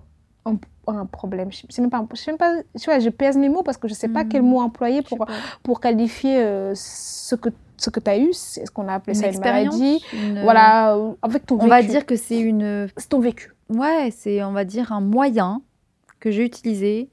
[0.88, 1.52] un problème.
[1.52, 3.78] Je sais même pas, je sais même pas, tu vois, je pèse mes mots parce
[3.78, 5.26] que je sais pas quel mot employer pour,
[5.62, 9.16] pour qualifier euh, ce que ce que tu as eu, c'est ce qu'on a appelé
[9.18, 10.04] Une ça une maladie.
[10.14, 11.70] une- Voilà, euh, avec ton On vécu.
[11.70, 12.88] va dire que c'est une.
[12.98, 13.54] C'est ton vécu.
[13.70, 15.62] Ouais, c'est, on va dire, un moyen
[16.20, 17.10] que j'ai utilisé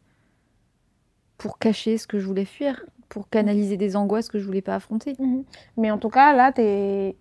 [1.38, 4.74] pour cacher ce que je voulais fuir, pour canaliser des angoisses que je voulais pas
[4.74, 5.16] affronter.
[5.76, 7.16] Mais en tout cas, là, tu es...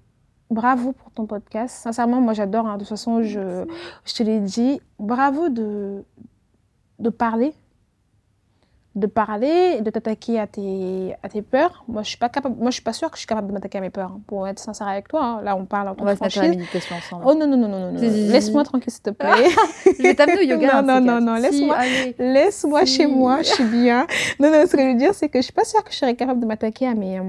[0.51, 1.75] Bravo pour ton podcast.
[1.75, 2.67] Sincèrement, moi, j'adore.
[2.67, 2.75] hein.
[2.75, 3.65] De toute façon, je,
[4.05, 4.79] je te l'ai dit.
[4.99, 6.03] Bravo de,
[6.99, 7.51] de parler.
[8.95, 11.83] De parler, de t'attaquer à tes, à tes peurs.
[11.89, 12.55] Moi, je suis pas capable.
[12.57, 14.11] Moi, je suis pas sûre que je suis capable de m'attaquer à mes peurs.
[14.11, 15.41] hein, Pour être sincère avec toi, hein.
[15.43, 17.23] là, on parle en On toute va se mettre à la méditation ensemble.
[17.27, 17.99] Oh non, non, non, non, non.
[17.99, 19.49] Laisse-moi tranquille, s'il te plaît.
[19.85, 20.81] Je vais t'amener au yoga.
[20.81, 21.77] Non, de non, non, non, laisse-moi.
[22.19, 22.95] Laisse-moi Si.
[22.95, 24.07] chez moi, je suis bien.
[24.39, 25.97] Non, non, ce que je veux dire, c'est que je suis pas sûre que je
[25.97, 27.23] serais capable de m'attaquer à mes, euh,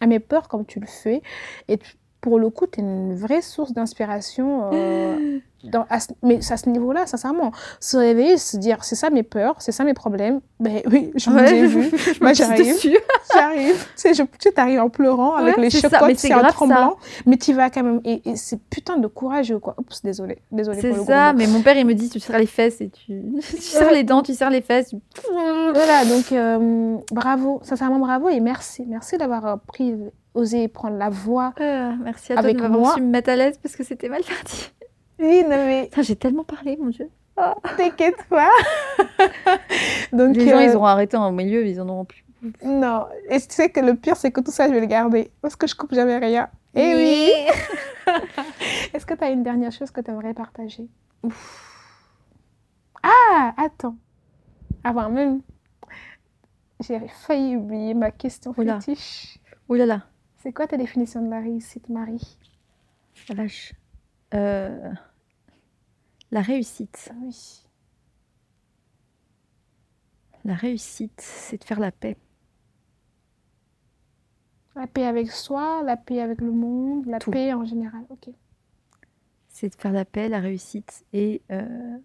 [0.00, 1.20] à mes peurs comme tu le fais.
[1.66, 1.94] Et tu-
[2.26, 4.68] pour le coup, tu es une vraie source d'inspiration.
[4.72, 7.50] euh, dans, à ce- mais à ce niveau-là, sincèrement,
[7.80, 10.40] se réveiller, se dire c'est ça mes peurs, c'est ça mes problèmes.
[10.60, 12.76] Ben oui, je vous ai vu, Moi, j'arrive.
[13.32, 13.74] j'arrive.
[13.74, 16.48] Tu sais, je- tu arrives en pleurant avec Ouais, les chocottes, c'est en ça.
[16.48, 16.96] tremblant,
[17.26, 18.00] mais tu vas quand même.
[18.04, 19.74] Et, et c'est putain de courageux, quoi.
[19.78, 22.80] Oups, désolé, désolé C'est ça, mais mon père il me dit tu serres les fesses
[22.80, 24.90] et tu, tu serres les dents, tu serres les fesses.
[24.90, 24.96] tu-
[25.30, 28.84] Voilà, donc euh, bravo, sincèrement bravo et merci.
[28.88, 29.94] Merci d'avoir euh, pris,
[30.36, 31.52] osé prendre la voix.
[31.60, 34.08] Euh, merci à toi Avec de m'avoir su me mettre à l'aise parce que c'était
[34.08, 34.70] mal parti.
[35.18, 37.08] Oui, non mais J'ai tellement parlé, mon dieu.
[37.76, 38.50] t'inquiète pas.
[40.12, 42.24] donc, Les gens euh, ils auront arrêté en milieu, ils en auront plus.
[42.62, 45.30] Non, et tu sais que le pire, c'est que tout ça, je vais le garder.
[45.40, 46.48] Parce que je coupe jamais rien.
[46.74, 47.30] Eh oui
[48.94, 50.86] Est-ce que tu as une dernière chose que tu aimerais partager
[53.02, 53.96] Ah, attends.
[54.84, 55.40] Avant même,
[56.80, 58.80] j'ai failli oublier ma question Oula.
[58.80, 59.38] fétiche.
[59.68, 60.02] Ouh là là,
[60.46, 62.38] C'est quoi ta définition de la réussite, Marie?
[63.28, 63.74] La vache.
[64.32, 64.92] Euh,
[66.30, 67.12] La réussite.
[67.20, 67.64] Oui.
[70.44, 72.16] La réussite, c'est de faire la paix.
[74.76, 77.32] La paix avec soi, la paix avec le monde, la Tout.
[77.32, 78.04] paix en général.
[78.10, 78.28] Ok.
[79.48, 81.98] C'est de faire la paix, la réussite et, euh,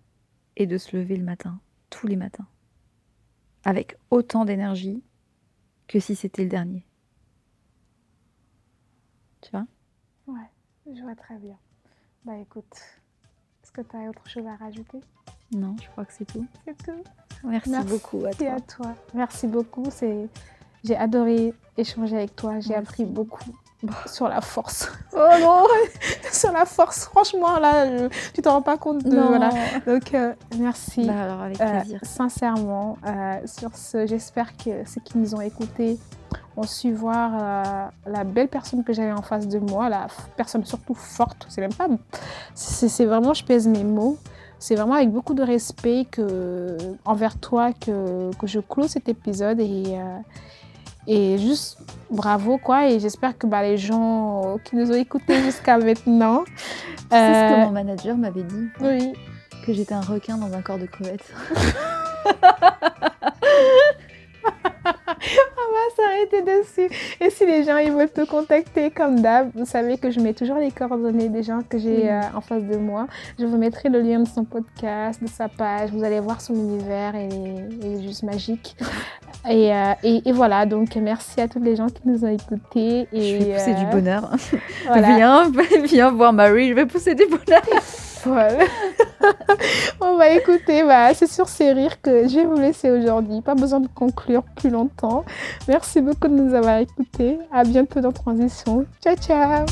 [0.55, 1.59] et de se lever le matin,
[1.91, 2.47] tous les matins.
[3.65, 5.03] Avec autant d'énergie
[5.87, 6.87] que si c'était le dernier.
[9.41, 9.65] Tu vois
[10.27, 11.55] Ouais, je vois très bien.
[12.25, 12.73] Bah écoute,
[13.63, 14.99] est-ce que tu as autre chose à rajouter?
[15.51, 16.45] Non, je crois que c'est tout.
[16.65, 17.03] C'est tout.
[17.43, 18.53] Merci, Merci beaucoup à Merci toi.
[18.53, 18.95] à toi.
[19.13, 19.85] Merci beaucoup.
[19.89, 20.29] C'est...
[20.83, 22.59] J'ai adoré échanger avec toi.
[22.59, 23.43] J'ai appris beaucoup
[24.05, 24.91] sur la force.
[25.13, 25.65] Oh non,
[26.31, 29.09] sur la force, franchement, là, je- tu t'en rends pas compte de...
[29.15, 29.27] non.
[29.27, 29.49] Voilà.
[29.85, 31.05] Donc, euh, merci.
[31.05, 31.99] Bah alors avec Euh, plaisir.
[32.03, 35.99] sincèrement, euh, sur ce, j'espère que ceux qui nous ont écoutés
[36.57, 40.65] ont su voir euh, la belle personne que j'avais en face de moi, la personne
[40.65, 41.45] surtout forte.
[41.49, 41.87] C'est même pas,
[42.55, 44.17] c'est vraiment, je pèse mes mots.
[44.59, 49.59] C'est vraiment avec beaucoup de respect que envers toi que, que je clôt cet épisode
[49.59, 50.19] et euh,
[51.07, 51.79] et juste
[52.11, 52.89] bravo quoi.
[52.89, 56.43] Et j'espère que bah, les gens qui nous ont écoutés jusqu'à maintenant,
[57.09, 59.13] C'est ce que euh, mon manager m'avait dit, oui,
[59.65, 61.25] que j'étais un requin dans un corps de crevette.
[65.07, 66.95] On va s'arrêter dessus.
[67.19, 70.33] Et si les gens ils veulent te contacter comme d'hab, vous savez que je mets
[70.33, 73.07] toujours les coordonnées des gens que j'ai euh, en face de moi.
[73.39, 75.91] Je vous mettrai le lien de son podcast, de sa page.
[75.91, 78.75] Vous allez voir son univers il est juste magique.
[79.49, 83.07] Et, euh, et, et voilà, donc merci à tous les gens qui nous ont écoutés.
[83.11, 84.29] Et, je vais pousser du euh, bonheur.
[84.85, 85.15] voilà.
[85.15, 85.51] Viens,
[85.83, 87.63] viens voir Marie, je vais pousser du bonheur.
[90.01, 93.41] On va écouter, c'est sur ces rires que je vais vous laisser aujourd'hui.
[93.41, 95.23] Pas besoin de conclure plus longtemps.
[95.67, 97.39] Merci beaucoup de nous avoir écoutés.
[97.51, 98.85] À bientôt dans Transition.
[99.03, 99.65] Ciao, ciao